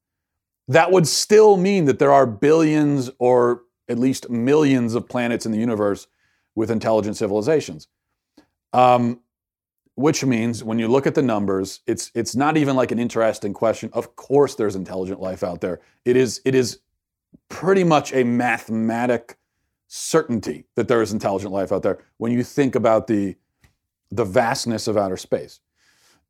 that 0.68 0.90
would 0.90 1.06
still 1.06 1.56
mean 1.56 1.84
that 1.86 1.98
there 1.98 2.12
are 2.12 2.26
billions 2.26 3.10
or 3.18 3.62
at 3.88 3.98
least 3.98 4.30
millions 4.30 4.94
of 4.94 5.08
planets 5.08 5.44
in 5.44 5.52
the 5.52 5.58
universe 5.58 6.06
with 6.54 6.70
intelligent 6.70 7.16
civilizations. 7.16 7.88
Um, 8.72 9.20
which 9.94 10.24
means 10.24 10.64
when 10.64 10.78
you 10.78 10.88
look 10.88 11.06
at 11.06 11.14
the 11.14 11.22
numbers, 11.22 11.80
it's 11.86 12.10
it's 12.14 12.34
not 12.34 12.56
even 12.56 12.76
like 12.76 12.92
an 12.92 12.98
interesting 12.98 13.52
question. 13.52 13.90
Of 13.92 14.16
course, 14.16 14.54
there's 14.54 14.74
intelligent 14.74 15.20
life 15.20 15.44
out 15.44 15.60
there. 15.60 15.80
It 16.06 16.16
is 16.16 16.40
it 16.46 16.54
is 16.54 16.80
pretty 17.50 17.84
much 17.84 18.12
a 18.14 18.24
mathematic 18.24 19.36
certainty 19.94 20.64
that 20.74 20.88
there 20.88 21.02
is 21.02 21.12
intelligent 21.12 21.52
life 21.52 21.70
out 21.70 21.82
there 21.82 21.98
when 22.16 22.32
you 22.32 22.42
think 22.42 22.74
about 22.74 23.08
the 23.08 23.36
the 24.10 24.24
vastness 24.24 24.88
of 24.88 24.96
outer 24.96 25.18
space. 25.18 25.60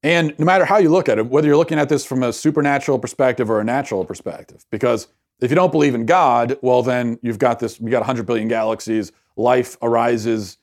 And 0.03 0.35
no 0.37 0.45
matter 0.45 0.65
how 0.65 0.79
you 0.79 0.89
look 0.89 1.09
at 1.09 1.19
it, 1.19 1.29
whether 1.29 1.47
you're 1.47 1.57
looking 1.57 1.79
at 1.79 1.89
this 1.89 2.05
from 2.05 2.25
a 2.25 2.33
supernatural 2.33 2.99
perspective 2.99 3.49
or 3.51 3.61
a 3.61 3.65
natural 3.65 4.05
perspective, 4.05 4.65
because 4.71 5.07
if 5.41 5.51
you 5.51 5.55
don't 5.55 5.71
believe 5.71 5.95
in 5.95 6.07
God, 6.07 6.59
well, 6.61 6.83
then 6.83 7.19
you've 7.23 7.39
got 7.39 7.61
this, 7.61 7.81
you 7.81 7.89
got 7.89 8.01
100 8.01 8.27
billion 8.27 8.49
galaxies, 8.49 9.13
life 9.37 9.77
arises 9.81 10.59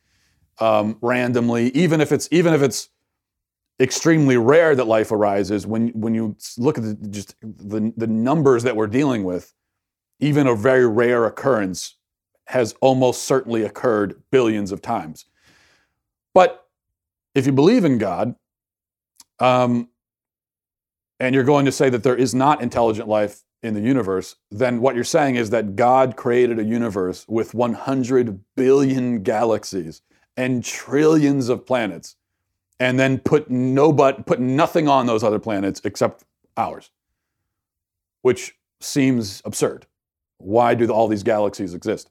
um, 0.59 0.97
randomly, 1.01 1.69
even 1.69 2.01
if 2.01 2.11
it's, 2.11 2.27
even 2.31 2.53
if 2.53 2.61
it's 2.61 2.89
extremely 3.79 4.37
rare 4.37 4.75
that 4.75 4.87
life 4.87 5.11
arises, 5.11 5.65
when, 5.65 5.89
when 5.89 6.13
you 6.13 6.35
look 6.57 6.77
at 6.77 6.83
the, 6.83 7.07
just 7.07 7.35
the, 7.41 7.93
the 7.95 8.07
numbers 8.07 8.63
that 8.63 8.75
we're 8.75 8.87
dealing 8.87 9.23
with, 9.23 9.53
even 10.19 10.47
a 10.47 10.55
very 10.55 10.87
rare 10.87 11.25
occurrence 11.25 11.95
has 12.49 12.73
almost 12.81 13.23
certainly 13.23 13.61
occurred 13.61 14.19
billions 14.31 14.71
of 14.71 14.81
times. 14.81 15.25
But 16.33 16.65
if 17.35 17.45
you 17.45 17.51
believe 17.51 17.85
in 17.85 17.99
God, 17.99 18.35
um, 19.39 19.89
and 21.19 21.35
you're 21.35 21.43
going 21.43 21.65
to 21.65 21.71
say 21.71 21.91
that 21.91 22.01
there 22.01 22.15
is 22.15 22.33
not 22.33 22.63
intelligent 22.63 23.07
life 23.07 23.43
in 23.61 23.75
the 23.75 23.81
universe, 23.81 24.35
then 24.49 24.81
what 24.81 24.95
you're 24.95 25.03
saying 25.03 25.35
is 25.35 25.51
that 25.51 25.75
God 25.75 26.15
created 26.15 26.57
a 26.57 26.63
universe 26.63 27.23
with 27.27 27.53
100 27.53 28.39
billion 28.55 29.21
galaxies 29.21 30.01
and 30.35 30.63
trillions 30.63 31.49
of 31.49 31.67
planets, 31.67 32.15
and 32.79 32.99
then 32.99 33.19
put 33.19 33.51
no 33.51 33.93
but 33.93 34.25
put 34.25 34.39
nothing 34.39 34.87
on 34.87 35.05
those 35.05 35.23
other 35.23 35.37
planets 35.37 35.81
except 35.83 36.23
ours, 36.57 36.89
which 38.23 38.55
seems 38.79 39.43
absurd. 39.45 39.85
Why 40.39 40.73
do 40.73 40.89
all 40.91 41.07
these 41.07 41.23
galaxies 41.23 41.73
exist? 41.73 42.09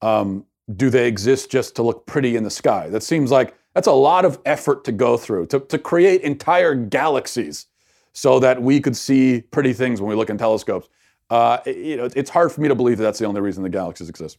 Um, 0.00 0.44
do 0.76 0.90
they 0.90 1.08
exist 1.08 1.50
just 1.50 1.74
to 1.76 1.82
look 1.82 2.06
pretty 2.06 2.36
in 2.36 2.44
the 2.44 2.50
sky? 2.50 2.88
That 2.88 3.02
seems 3.02 3.30
like 3.30 3.56
that's 3.74 3.86
a 3.86 3.92
lot 3.92 4.24
of 4.24 4.38
effort 4.44 4.84
to 4.84 4.92
go 4.92 5.16
through 5.16 5.46
to, 5.46 5.60
to 5.60 5.78
create 5.78 6.20
entire 6.22 6.74
galaxies 6.74 7.66
so 8.12 8.38
that 8.40 8.60
we 8.60 8.80
could 8.80 8.96
see 8.96 9.42
pretty 9.50 9.72
things 9.72 10.00
when 10.00 10.08
we 10.08 10.14
look 10.14 10.30
in 10.30 10.38
telescopes. 10.38 10.88
Uh, 11.30 11.58
you 11.66 11.96
know, 11.96 12.08
it's 12.14 12.30
hard 12.30 12.52
for 12.52 12.60
me 12.60 12.68
to 12.68 12.74
believe 12.74 12.98
that 12.98 13.04
that's 13.04 13.18
the 13.18 13.24
only 13.24 13.40
reason 13.40 13.62
the 13.62 13.70
galaxies 13.70 14.08
exist. 14.08 14.38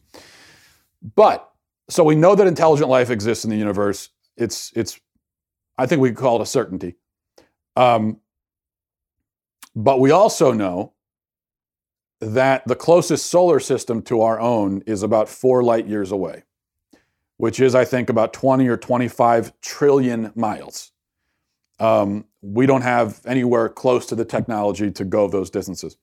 But 1.16 1.50
so 1.88 2.04
we 2.04 2.14
know 2.14 2.34
that 2.34 2.46
intelligent 2.46 2.88
life 2.88 3.10
exists 3.10 3.44
in 3.44 3.50
the 3.50 3.56
universe. 3.56 4.10
It's 4.36 4.72
it's 4.74 5.00
I 5.76 5.86
think 5.86 6.00
we 6.00 6.10
could 6.10 6.18
call 6.18 6.36
it 6.36 6.42
a 6.42 6.46
certainty. 6.46 6.94
Um, 7.76 8.20
but 9.74 9.98
we 9.98 10.12
also 10.12 10.52
know 10.52 10.93
that 12.20 12.66
the 12.66 12.76
closest 12.76 13.26
solar 13.26 13.60
system 13.60 14.02
to 14.02 14.22
our 14.22 14.40
own 14.40 14.82
is 14.86 15.02
about 15.02 15.28
four 15.28 15.62
light 15.62 15.86
years 15.86 16.12
away, 16.12 16.44
which 17.36 17.60
is, 17.60 17.74
I 17.74 17.84
think, 17.84 18.08
about 18.08 18.32
20 18.32 18.66
or 18.68 18.76
25 18.76 19.52
trillion 19.60 20.32
miles. 20.34 20.92
Um, 21.80 22.26
we 22.40 22.66
don't 22.66 22.82
have 22.82 23.20
anywhere 23.26 23.68
close 23.68 24.06
to 24.06 24.14
the 24.14 24.24
technology 24.24 24.90
to 24.92 25.04
go 25.04 25.28
those 25.28 25.50
distances. 25.50 25.96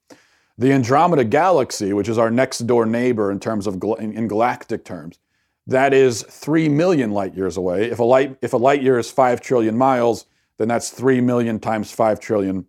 The 0.57 0.73
Andromeda 0.73 1.23
Galaxy, 1.23 1.93
which 1.93 2.09
is 2.09 2.17
our 2.17 2.29
next 2.29 2.59
door 2.59 2.85
neighbor 2.85 3.31
in 3.31 3.39
terms 3.39 3.67
of 3.67 3.81
in, 3.99 4.13
in 4.13 4.27
galactic 4.27 4.83
terms, 4.83 5.17
that 5.67 5.93
is 5.93 6.23
3 6.23 6.69
million 6.69 7.11
light 7.11 7.35
years 7.35 7.57
away. 7.57 7.89
If 7.89 7.99
a 7.99 8.03
light 8.03 8.37
if 8.41 8.53
a 8.53 8.57
light 8.57 8.81
year 8.81 8.99
is 8.99 9.09
5 9.09 9.41
trillion 9.41 9.77
miles, 9.77 10.25
then 10.57 10.67
that's 10.67 10.89
3 10.89 11.21
million 11.21 11.59
times 11.59 11.91
5 11.91 12.19
trillion 12.19 12.65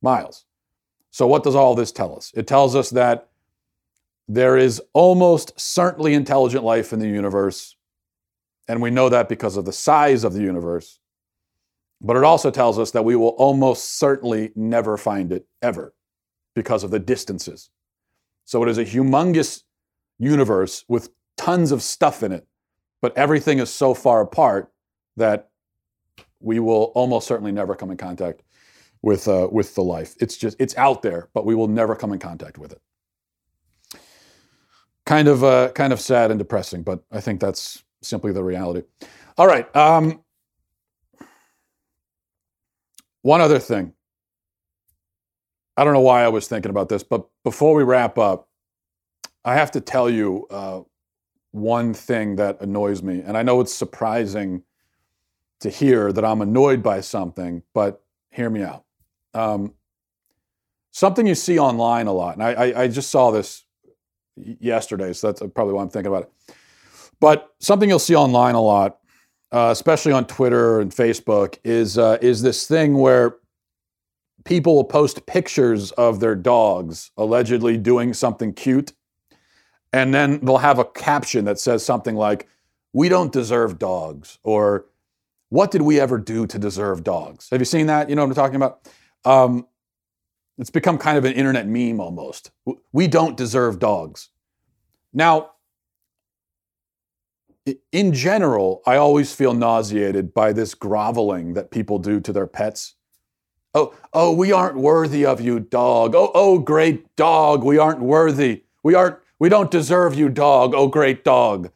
miles. 0.00 0.44
So 1.16 1.26
what 1.26 1.44
does 1.44 1.54
all 1.54 1.74
this 1.74 1.92
tell 1.92 2.14
us? 2.14 2.30
It 2.34 2.46
tells 2.46 2.76
us 2.76 2.90
that 2.90 3.30
there 4.28 4.58
is 4.58 4.82
almost 4.92 5.58
certainly 5.58 6.12
intelligent 6.12 6.62
life 6.62 6.92
in 6.92 6.98
the 6.98 7.08
universe, 7.08 7.74
and 8.68 8.82
we 8.82 8.90
know 8.90 9.08
that 9.08 9.26
because 9.26 9.56
of 9.56 9.64
the 9.64 9.72
size 9.72 10.24
of 10.24 10.34
the 10.34 10.42
universe. 10.42 11.00
But 12.02 12.18
it 12.18 12.24
also 12.24 12.50
tells 12.50 12.78
us 12.78 12.90
that 12.90 13.06
we 13.06 13.16
will 13.16 13.30
almost 13.38 13.98
certainly 13.98 14.52
never 14.54 14.98
find 14.98 15.32
it 15.32 15.46
ever 15.62 15.94
because 16.54 16.84
of 16.84 16.90
the 16.90 16.98
distances. 16.98 17.70
So 18.44 18.62
it 18.62 18.68
is 18.68 18.76
a 18.76 18.84
humongous 18.84 19.62
universe 20.18 20.84
with 20.86 21.08
tons 21.38 21.72
of 21.72 21.82
stuff 21.82 22.22
in 22.22 22.30
it, 22.30 22.46
but 23.00 23.16
everything 23.16 23.58
is 23.58 23.70
so 23.70 23.94
far 23.94 24.20
apart 24.20 24.70
that 25.16 25.48
we 26.40 26.58
will 26.58 26.92
almost 26.94 27.26
certainly 27.26 27.52
never 27.52 27.74
come 27.74 27.90
in 27.90 27.96
contact 27.96 28.42
with 29.06 29.28
uh, 29.28 29.48
with 29.52 29.72
the 29.76 29.84
life. 29.84 30.16
It's 30.18 30.36
just 30.36 30.56
it's 30.58 30.76
out 30.76 31.00
there, 31.00 31.28
but 31.32 31.46
we 31.46 31.54
will 31.54 31.68
never 31.68 31.94
come 31.94 32.12
in 32.12 32.18
contact 32.18 32.58
with 32.58 32.72
it. 32.72 32.80
Kind 35.06 35.28
of 35.28 35.44
uh, 35.44 35.70
kind 35.72 35.92
of 35.92 36.00
sad 36.00 36.32
and 36.32 36.38
depressing, 36.38 36.82
but 36.82 37.04
I 37.12 37.20
think 37.20 37.40
that's 37.40 37.84
simply 38.02 38.32
the 38.32 38.42
reality. 38.42 38.82
All 39.38 39.46
right. 39.46 39.74
Um, 39.76 40.24
one 43.22 43.40
other 43.40 43.60
thing. 43.60 43.92
I 45.76 45.84
don't 45.84 45.92
know 45.92 46.00
why 46.00 46.24
I 46.24 46.28
was 46.28 46.48
thinking 46.48 46.70
about 46.70 46.88
this, 46.88 47.04
but 47.04 47.28
before 47.44 47.74
we 47.74 47.84
wrap 47.84 48.18
up, 48.18 48.48
I 49.44 49.54
have 49.54 49.70
to 49.72 49.80
tell 49.80 50.10
you 50.10 50.48
uh, 50.50 50.80
one 51.52 51.94
thing 51.94 52.36
that 52.36 52.60
annoys 52.60 53.04
me. 53.04 53.22
And 53.24 53.38
I 53.38 53.44
know 53.44 53.60
it's 53.60 53.74
surprising 53.74 54.64
to 55.60 55.70
hear 55.70 56.12
that 56.12 56.24
I'm 56.24 56.42
annoyed 56.42 56.82
by 56.82 57.02
something, 57.02 57.62
but 57.72 58.02
hear 58.30 58.50
me 58.50 58.62
out. 58.62 58.85
Um, 59.36 59.74
something 60.90 61.26
you 61.26 61.34
see 61.34 61.58
online 61.58 62.06
a 62.06 62.12
lot, 62.12 62.34
and 62.34 62.42
I, 62.42 62.52
I, 62.52 62.82
I 62.82 62.88
just 62.88 63.10
saw 63.10 63.30
this 63.30 63.64
yesterday, 64.36 65.12
so 65.12 65.28
that's 65.28 65.42
probably 65.54 65.74
why 65.74 65.82
I'm 65.82 65.90
thinking 65.90 66.12
about 66.12 66.24
it. 66.24 66.54
But 67.20 67.54
something 67.60 67.88
you'll 67.88 67.98
see 67.98 68.14
online 68.14 68.54
a 68.54 68.60
lot 68.60 68.98
uh, 69.52 69.68
especially 69.70 70.12
on 70.12 70.26
Twitter 70.26 70.80
and 70.80 70.90
Facebook, 70.90 71.58
is 71.64 71.98
uh, 71.98 72.18
is 72.20 72.42
this 72.42 72.66
thing 72.66 72.98
where 72.98 73.36
people 74.44 74.74
will 74.74 74.84
post 74.84 75.26
pictures 75.26 75.92
of 75.92 76.20
their 76.20 76.34
dogs 76.34 77.10
allegedly 77.16 77.76
doing 77.76 78.12
something 78.12 78.52
cute, 78.52 78.92
and 79.92 80.12
then 80.12 80.40
they'll 80.40 80.58
have 80.58 80.78
a 80.78 80.84
caption 80.84 81.44
that 81.44 81.58
says 81.58 81.84
something 81.84 82.16
like, 82.16 82.48
"We 82.92 83.08
don't 83.08 83.32
deserve 83.32 83.78
dogs," 83.78 84.38
or 84.42 84.86
"What 85.48 85.70
did 85.70 85.82
we 85.82 86.00
ever 86.00 86.18
do 86.18 86.46
to 86.46 86.58
deserve 86.58 87.04
dogs?" 87.04 87.48
Have 87.50 87.60
you 87.60 87.66
seen 87.66 87.86
that? 87.86 88.10
You 88.10 88.16
know 88.16 88.22
what 88.22 88.30
I'm 88.30 88.34
talking 88.34 88.56
about? 88.56 88.88
Um, 89.26 89.66
it's 90.56 90.70
become 90.70 90.96
kind 90.96 91.18
of 91.18 91.24
an 91.26 91.32
internet 91.32 91.66
meme 91.66 92.00
almost. 92.00 92.50
We 92.92 93.08
don't 93.08 93.36
deserve 93.36 93.78
dogs. 93.78 94.30
Now, 95.12 95.50
in 97.92 98.12
general, 98.12 98.82
I 98.86 98.96
always 98.96 99.34
feel 99.34 99.52
nauseated 99.52 100.32
by 100.32 100.52
this 100.52 100.74
groveling 100.74 101.54
that 101.54 101.70
people 101.70 101.98
do 101.98 102.20
to 102.20 102.32
their 102.32 102.46
pets. 102.46 102.94
Oh, 103.74 103.92
oh, 104.12 104.32
we 104.32 104.52
aren't 104.52 104.76
worthy 104.76 105.26
of 105.26 105.40
you, 105.40 105.60
dog. 105.60 106.14
Oh, 106.14 106.30
oh, 106.34 106.58
great 106.58 107.14
dog, 107.16 107.64
we 107.64 107.76
aren't 107.76 108.00
worthy. 108.00 108.62
We 108.82 108.94
aren't 108.94 109.18
We 109.38 109.48
don't 109.48 109.70
deserve 109.70 110.14
you, 110.14 110.28
dog. 110.30 110.74
Oh, 110.74 110.86
great 110.86 111.24
dog. 111.24 111.70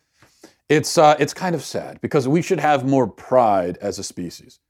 It's, 0.68 0.96
uh, 0.96 1.16
it's 1.18 1.34
kind 1.34 1.54
of 1.54 1.62
sad 1.62 2.00
because 2.00 2.28
we 2.28 2.40
should 2.40 2.60
have 2.60 2.86
more 2.86 3.08
pride 3.08 3.76
as 3.82 3.98
a 3.98 4.04
species. 4.04 4.60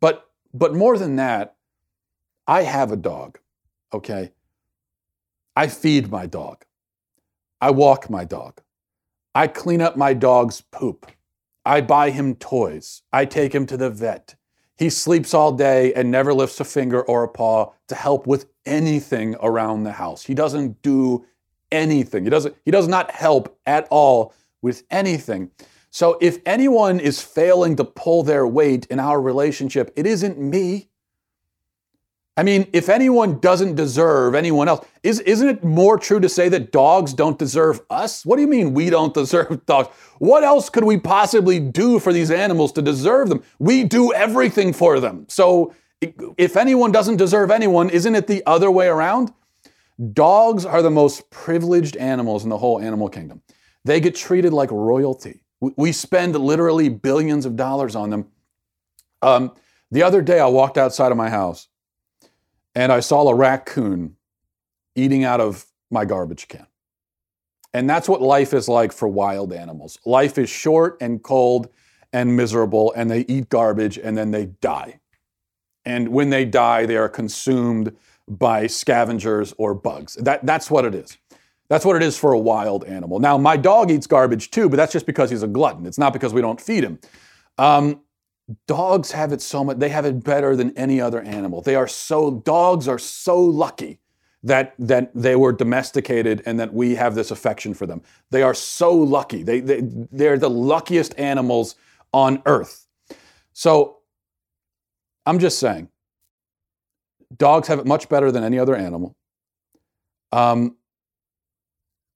But, 0.00 0.30
but 0.54 0.72
more 0.74 0.96
than 0.96 1.16
that, 1.16 1.55
I 2.46 2.62
have 2.62 2.92
a 2.92 2.96
dog, 2.96 3.38
okay? 3.92 4.32
I 5.54 5.66
feed 5.68 6.10
my 6.10 6.26
dog. 6.26 6.64
I 7.60 7.70
walk 7.70 8.10
my 8.10 8.24
dog. 8.24 8.60
I 9.34 9.48
clean 9.48 9.80
up 9.80 9.96
my 9.96 10.14
dog's 10.14 10.60
poop. 10.60 11.10
I 11.64 11.80
buy 11.80 12.10
him 12.10 12.36
toys. 12.36 13.02
I 13.12 13.24
take 13.24 13.54
him 13.54 13.66
to 13.66 13.76
the 13.76 13.90
vet. 13.90 14.36
He 14.76 14.90
sleeps 14.90 15.34
all 15.34 15.52
day 15.52 15.92
and 15.94 16.10
never 16.10 16.34
lifts 16.34 16.60
a 16.60 16.64
finger 16.64 17.02
or 17.02 17.24
a 17.24 17.28
paw 17.28 17.72
to 17.88 17.94
help 17.94 18.26
with 18.26 18.46
anything 18.66 19.34
around 19.42 19.84
the 19.84 19.92
house. 19.92 20.22
He 20.22 20.34
doesn't 20.34 20.82
do 20.82 21.24
anything. 21.72 22.24
He 22.24 22.30
doesn't 22.30 22.54
he 22.64 22.70
does 22.70 22.86
not 22.86 23.10
help 23.10 23.58
at 23.66 23.88
all 23.90 24.34
with 24.62 24.84
anything. 24.90 25.50
So 25.90 26.18
if 26.20 26.38
anyone 26.44 27.00
is 27.00 27.22
failing 27.22 27.76
to 27.76 27.84
pull 27.84 28.22
their 28.22 28.46
weight 28.46 28.86
in 28.86 29.00
our 29.00 29.20
relationship, 29.20 29.92
it 29.96 30.06
isn't 30.06 30.38
me. 30.38 30.90
I 32.38 32.42
mean, 32.42 32.68
if 32.74 32.90
anyone 32.90 33.40
doesn't 33.40 33.76
deserve 33.76 34.34
anyone 34.34 34.68
else, 34.68 34.86
is, 35.02 35.20
isn't 35.20 35.48
it 35.48 35.64
more 35.64 35.98
true 35.98 36.20
to 36.20 36.28
say 36.28 36.50
that 36.50 36.70
dogs 36.70 37.14
don't 37.14 37.38
deserve 37.38 37.80
us? 37.88 38.26
What 38.26 38.36
do 38.36 38.42
you 38.42 38.48
mean 38.48 38.74
we 38.74 38.90
don't 38.90 39.14
deserve 39.22 39.64
dogs? 39.64 39.88
What 40.18 40.44
else 40.44 40.68
could 40.68 40.84
we 40.84 40.98
possibly 40.98 41.58
do 41.58 41.98
for 41.98 42.12
these 42.12 42.30
animals 42.30 42.72
to 42.72 42.82
deserve 42.82 43.30
them? 43.30 43.42
We 43.58 43.84
do 43.84 44.12
everything 44.12 44.74
for 44.74 45.00
them. 45.00 45.24
So 45.28 45.74
if 46.00 46.58
anyone 46.58 46.92
doesn't 46.92 47.16
deserve 47.16 47.50
anyone, 47.50 47.88
isn't 47.88 48.14
it 48.14 48.26
the 48.26 48.42
other 48.46 48.70
way 48.70 48.86
around? 48.86 49.32
Dogs 50.12 50.66
are 50.66 50.82
the 50.82 50.90
most 50.90 51.30
privileged 51.30 51.96
animals 51.96 52.44
in 52.44 52.50
the 52.50 52.58
whole 52.58 52.78
animal 52.78 53.08
kingdom. 53.08 53.40
They 53.86 53.98
get 53.98 54.14
treated 54.14 54.52
like 54.52 54.70
royalty. 54.70 55.40
We 55.60 55.92
spend 55.92 56.36
literally 56.36 56.90
billions 56.90 57.46
of 57.46 57.56
dollars 57.56 57.96
on 57.96 58.10
them. 58.10 58.26
Um, 59.22 59.52
the 59.90 60.02
other 60.02 60.20
day, 60.20 60.38
I 60.38 60.46
walked 60.46 60.76
outside 60.76 61.12
of 61.12 61.16
my 61.16 61.30
house 61.30 61.68
and 62.76 62.92
I 62.92 63.00
saw 63.00 63.26
a 63.26 63.34
raccoon 63.34 64.16
eating 64.94 65.24
out 65.24 65.40
of 65.40 65.64
my 65.90 66.04
garbage 66.04 66.46
can. 66.46 66.66
And 67.72 67.88
that's 67.90 68.08
what 68.08 68.22
life 68.22 68.54
is 68.54 68.68
like 68.68 68.92
for 68.92 69.08
wild 69.08 69.52
animals. 69.52 69.98
Life 70.04 70.38
is 70.38 70.48
short 70.48 70.96
and 71.00 71.22
cold 71.22 71.68
and 72.12 72.36
miserable, 72.36 72.92
and 72.94 73.10
they 73.10 73.20
eat 73.28 73.48
garbage 73.48 73.98
and 73.98 74.16
then 74.16 74.30
they 74.30 74.46
die. 74.46 75.00
And 75.84 76.08
when 76.08 76.30
they 76.30 76.44
die, 76.44 76.86
they 76.86 76.96
are 76.96 77.08
consumed 77.08 77.96
by 78.28 78.66
scavengers 78.66 79.54
or 79.56 79.74
bugs. 79.74 80.14
That, 80.14 80.44
that's 80.44 80.70
what 80.70 80.84
it 80.84 80.94
is. 80.94 81.16
That's 81.68 81.84
what 81.84 81.96
it 81.96 82.02
is 82.02 82.16
for 82.16 82.32
a 82.32 82.38
wild 82.38 82.84
animal. 82.84 83.20
Now, 83.20 83.38
my 83.38 83.56
dog 83.56 83.90
eats 83.90 84.06
garbage 84.06 84.50
too, 84.50 84.68
but 84.68 84.76
that's 84.76 84.92
just 84.92 85.06
because 85.06 85.30
he's 85.30 85.42
a 85.42 85.48
glutton. 85.48 85.86
It's 85.86 85.98
not 85.98 86.12
because 86.12 86.32
we 86.32 86.40
don't 86.40 86.60
feed 86.60 86.84
him. 86.84 86.98
Um, 87.58 88.00
dogs 88.66 89.10
have 89.12 89.32
it 89.32 89.40
so 89.40 89.64
much, 89.64 89.78
they 89.78 89.88
have 89.88 90.04
it 90.04 90.22
better 90.22 90.54
than 90.54 90.76
any 90.76 91.00
other 91.00 91.20
animal. 91.22 91.62
They 91.62 91.74
are 91.74 91.88
so, 91.88 92.30
dogs 92.30 92.86
are 92.88 92.98
so 92.98 93.40
lucky 93.40 93.98
that, 94.42 94.74
that 94.78 95.10
they 95.14 95.34
were 95.34 95.52
domesticated 95.52 96.42
and 96.46 96.60
that 96.60 96.72
we 96.72 96.94
have 96.94 97.14
this 97.14 97.30
affection 97.30 97.74
for 97.74 97.86
them. 97.86 98.02
They 98.30 98.42
are 98.42 98.54
so 98.54 98.92
lucky. 98.92 99.42
They, 99.42 99.60
they, 99.60 99.80
they're 99.82 100.38
the 100.38 100.50
luckiest 100.50 101.18
animals 101.18 101.74
on 102.12 102.42
earth. 102.46 102.86
So 103.52 103.98
I'm 105.24 105.40
just 105.40 105.58
saying, 105.58 105.88
dogs 107.36 107.66
have 107.66 107.80
it 107.80 107.86
much 107.86 108.08
better 108.08 108.30
than 108.30 108.44
any 108.44 108.58
other 108.58 108.76
animal. 108.76 109.16
Um, 110.30 110.76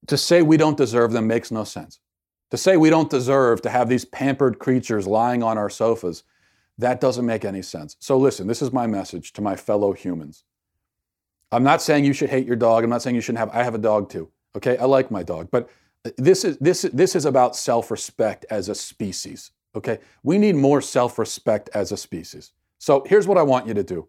to 0.07 0.17
say 0.17 0.43
we 0.43 0.57
don't 0.57 0.77
deserve 0.77 1.13
them 1.13 1.27
makes 1.27 1.51
no 1.51 1.65
sense. 1.65 1.99
To 2.51 2.57
say 2.57 2.77
we 2.77 2.91
don't 2.91 3.11
deserve 3.11 3.63
to 3.63 3.71
have 3.71 3.89
these 3.89 4.05
pampered 4.05 4.59
creatures 4.59 5.07
lying 5.07 5.43
on 5.43 5.57
our 5.57 5.71
sofas, 5.71 6.25
that 6.79 7.01
doesn't 7.01 7.27
make 7.27 7.45
any 7.45 7.63
sense. 7.63 7.97
So 8.01 8.19
listen, 8.19 8.47
this 8.47 8.63
is 8.63 8.73
my 8.73 8.87
message 8.87 9.33
to 9.35 9.43
my 9.43 9.55
fellow 9.55 9.93
humans. 9.93 10.45
I'm 11.53 11.63
not 11.63 11.83
saying 11.83 12.05
you 12.05 12.13
should 12.13 12.31
hate 12.31 12.47
your 12.47 12.57
dog. 12.57 12.85
I'm 12.85 12.91
not 12.91 13.03
saying 13.03 13.17
you 13.17 13.23
shouldn't 13.23 13.39
have 13.39 13.51
I 13.51 13.63
have 13.63 13.75
a 13.75 13.79
dog 13.79 14.09
too. 14.09 14.31
Okay? 14.57 14.77
I 14.79 14.85
like 14.85 15.11
my 15.11 15.23
dog, 15.23 15.49
but 15.51 15.69
this 16.17 16.45
is 16.45 16.57
this 16.59 16.83
this 16.83 17.15
is 17.15 17.25
about 17.27 17.57
self-respect 17.57 18.47
as 18.51 18.69
a 18.69 18.75
species. 18.75 19.53
Okay? 19.75 19.99
We 20.23 20.39
need 20.39 20.57
more 20.57 20.81
self-respect 20.81 21.71
as 21.75 21.93
a 21.93 21.97
species. 21.97 22.53
So 22.79 23.05
here's 23.07 23.27
what 23.27 23.39
I 23.39 23.43
want 23.43 23.67
you 23.67 23.75
to 23.75 23.83
do. 23.83 24.09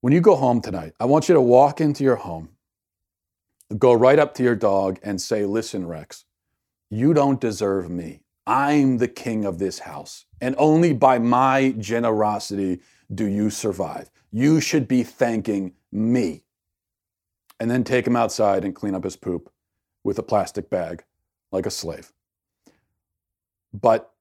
When 0.00 0.12
you 0.12 0.20
go 0.20 0.36
home 0.36 0.60
tonight, 0.60 0.94
I 1.00 1.04
want 1.06 1.28
you 1.28 1.34
to 1.34 1.40
walk 1.40 1.80
into 1.80 2.04
your 2.04 2.16
home 2.16 2.50
go 3.78 3.92
right 3.92 4.18
up 4.18 4.34
to 4.34 4.42
your 4.42 4.54
dog 4.54 4.98
and 5.02 5.20
say, 5.20 5.44
Listen, 5.44 5.86
Rex, 5.86 6.24
you 6.90 7.14
don't 7.14 7.40
deserve 7.40 7.90
me. 7.90 8.20
I'm 8.46 8.98
the 8.98 9.08
king 9.08 9.44
of 9.44 9.58
this 9.58 9.80
house, 9.80 10.26
and 10.40 10.54
only 10.58 10.92
by 10.92 11.18
my 11.18 11.74
generosity 11.78 12.80
do 13.12 13.24
you 13.26 13.50
survive. 13.50 14.10
You 14.30 14.60
should 14.60 14.86
be 14.86 15.02
thanking 15.02 15.74
me. 15.90 16.44
And 17.58 17.70
then 17.70 17.84
take 17.84 18.06
him 18.06 18.16
outside 18.16 18.64
and 18.64 18.74
clean 18.74 18.94
up 18.94 19.04
his 19.04 19.16
poop 19.16 19.50
with 20.04 20.18
a 20.18 20.22
plastic 20.22 20.70
bag 20.70 21.04
like 21.50 21.66
a 21.66 21.70
slave. 21.70 22.12
But 23.72 24.12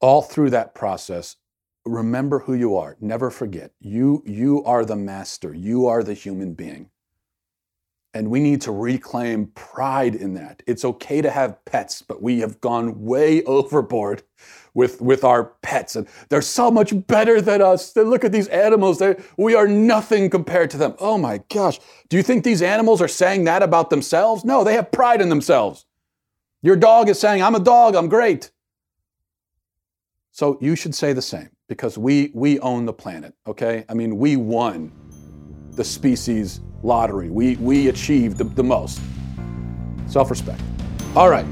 all 0.00 0.22
through 0.22 0.50
that 0.50 0.74
process, 0.74 1.36
remember 1.84 2.40
who 2.40 2.54
you 2.54 2.76
are. 2.76 2.96
Never 3.00 3.30
forget. 3.30 3.72
You, 3.80 4.22
you 4.24 4.64
are 4.64 4.84
the 4.84 4.96
master, 4.96 5.52
you 5.52 5.86
are 5.86 6.02
the 6.02 6.14
human 6.14 6.54
being. 6.54 6.90
And 8.14 8.30
we 8.30 8.38
need 8.38 8.60
to 8.62 8.72
reclaim 8.72 9.48
pride 9.48 10.14
in 10.14 10.34
that. 10.34 10.62
It's 10.68 10.84
okay 10.84 11.20
to 11.20 11.30
have 11.30 11.62
pets, 11.64 12.00
but 12.00 12.22
we 12.22 12.38
have 12.40 12.60
gone 12.60 13.04
way 13.04 13.42
overboard 13.44 14.22
with, 14.72 15.00
with 15.00 15.24
our 15.24 15.44
pets. 15.62 15.96
And 15.96 16.06
they're 16.28 16.42
so 16.42 16.70
much 16.70 16.92
better 17.06 17.40
than 17.40 17.60
us. 17.60 17.92
They 17.92 18.02
look 18.02 18.24
at 18.24 18.32
these 18.32 18.48
animals. 18.48 19.00
They, 19.00 19.16
we 19.36 19.54
are 19.56 19.66
nothing 19.66 20.30
compared 20.30 20.70
to 20.70 20.76
them. 20.76 20.94
Oh 21.00 21.18
my 21.18 21.42
gosh. 21.52 21.80
Do 22.08 22.16
you 22.16 22.22
think 22.22 22.44
these 22.44 22.62
animals 22.62 23.02
are 23.02 23.08
saying 23.08 23.44
that 23.44 23.62
about 23.62 23.90
themselves? 23.90 24.44
No, 24.44 24.62
they 24.62 24.74
have 24.74 24.92
pride 24.92 25.20
in 25.20 25.28
themselves. 25.28 25.84
Your 26.62 26.76
dog 26.76 27.08
is 27.08 27.18
saying, 27.18 27.42
I'm 27.42 27.54
a 27.54 27.60
dog, 27.60 27.94
I'm 27.94 28.08
great. 28.08 28.50
So 30.32 30.58
you 30.60 30.76
should 30.76 30.94
say 30.94 31.12
the 31.12 31.22
same 31.22 31.50
because 31.68 31.98
we, 31.98 32.30
we 32.34 32.58
own 32.60 32.86
the 32.86 32.92
planet, 32.92 33.34
okay? 33.46 33.84
I 33.88 33.94
mean, 33.94 34.18
we 34.18 34.36
won 34.36 34.92
the 35.72 35.84
species 35.84 36.60
lottery. 36.84 37.30
We, 37.30 37.56
we 37.56 37.88
achieved 37.88 38.38
the, 38.38 38.44
the 38.44 38.62
most. 38.62 39.00
Self 40.06 40.30
respect. 40.30 40.60
All 41.16 41.30
right. 41.30 41.46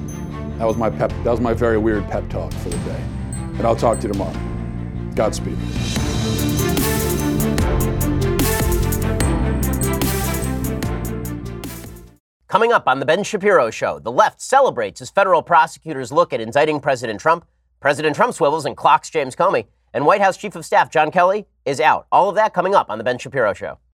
That 0.58 0.66
was 0.66 0.76
my 0.76 0.90
pep. 0.90 1.10
That 1.24 1.30
was 1.30 1.40
my 1.40 1.54
very 1.54 1.78
weird 1.78 2.06
pep 2.08 2.28
talk 2.28 2.52
for 2.52 2.68
the 2.68 2.76
day. 2.78 3.02
And 3.56 3.62
I'll 3.62 3.74
talk 3.74 3.98
to 4.00 4.06
you 4.06 4.12
tomorrow. 4.12 4.38
Godspeed. 5.14 5.58
Coming 12.48 12.70
up 12.70 12.86
on 12.86 13.00
The 13.00 13.06
Ben 13.06 13.24
Shapiro 13.24 13.70
Show, 13.70 13.98
the 13.98 14.12
left 14.12 14.42
celebrates 14.42 15.00
as 15.00 15.08
federal 15.08 15.42
prosecutors 15.42 16.12
look 16.12 16.34
at 16.34 16.40
indicting 16.40 16.80
President 16.80 17.18
Trump. 17.18 17.46
President 17.80 18.14
Trump 18.14 18.34
swivels 18.34 18.66
and 18.66 18.76
clocks 18.76 19.08
James 19.08 19.34
Comey. 19.34 19.64
And 19.94 20.06
White 20.06 20.20
House 20.20 20.36
Chief 20.36 20.54
of 20.54 20.64
Staff 20.64 20.90
John 20.90 21.10
Kelly 21.10 21.46
is 21.64 21.80
out. 21.80 22.06
All 22.12 22.28
of 22.28 22.34
that 22.36 22.52
coming 22.52 22.74
up 22.74 22.90
on 22.90 22.98
The 22.98 23.04
Ben 23.04 23.18
Shapiro 23.18 23.54
Show. 23.54 23.78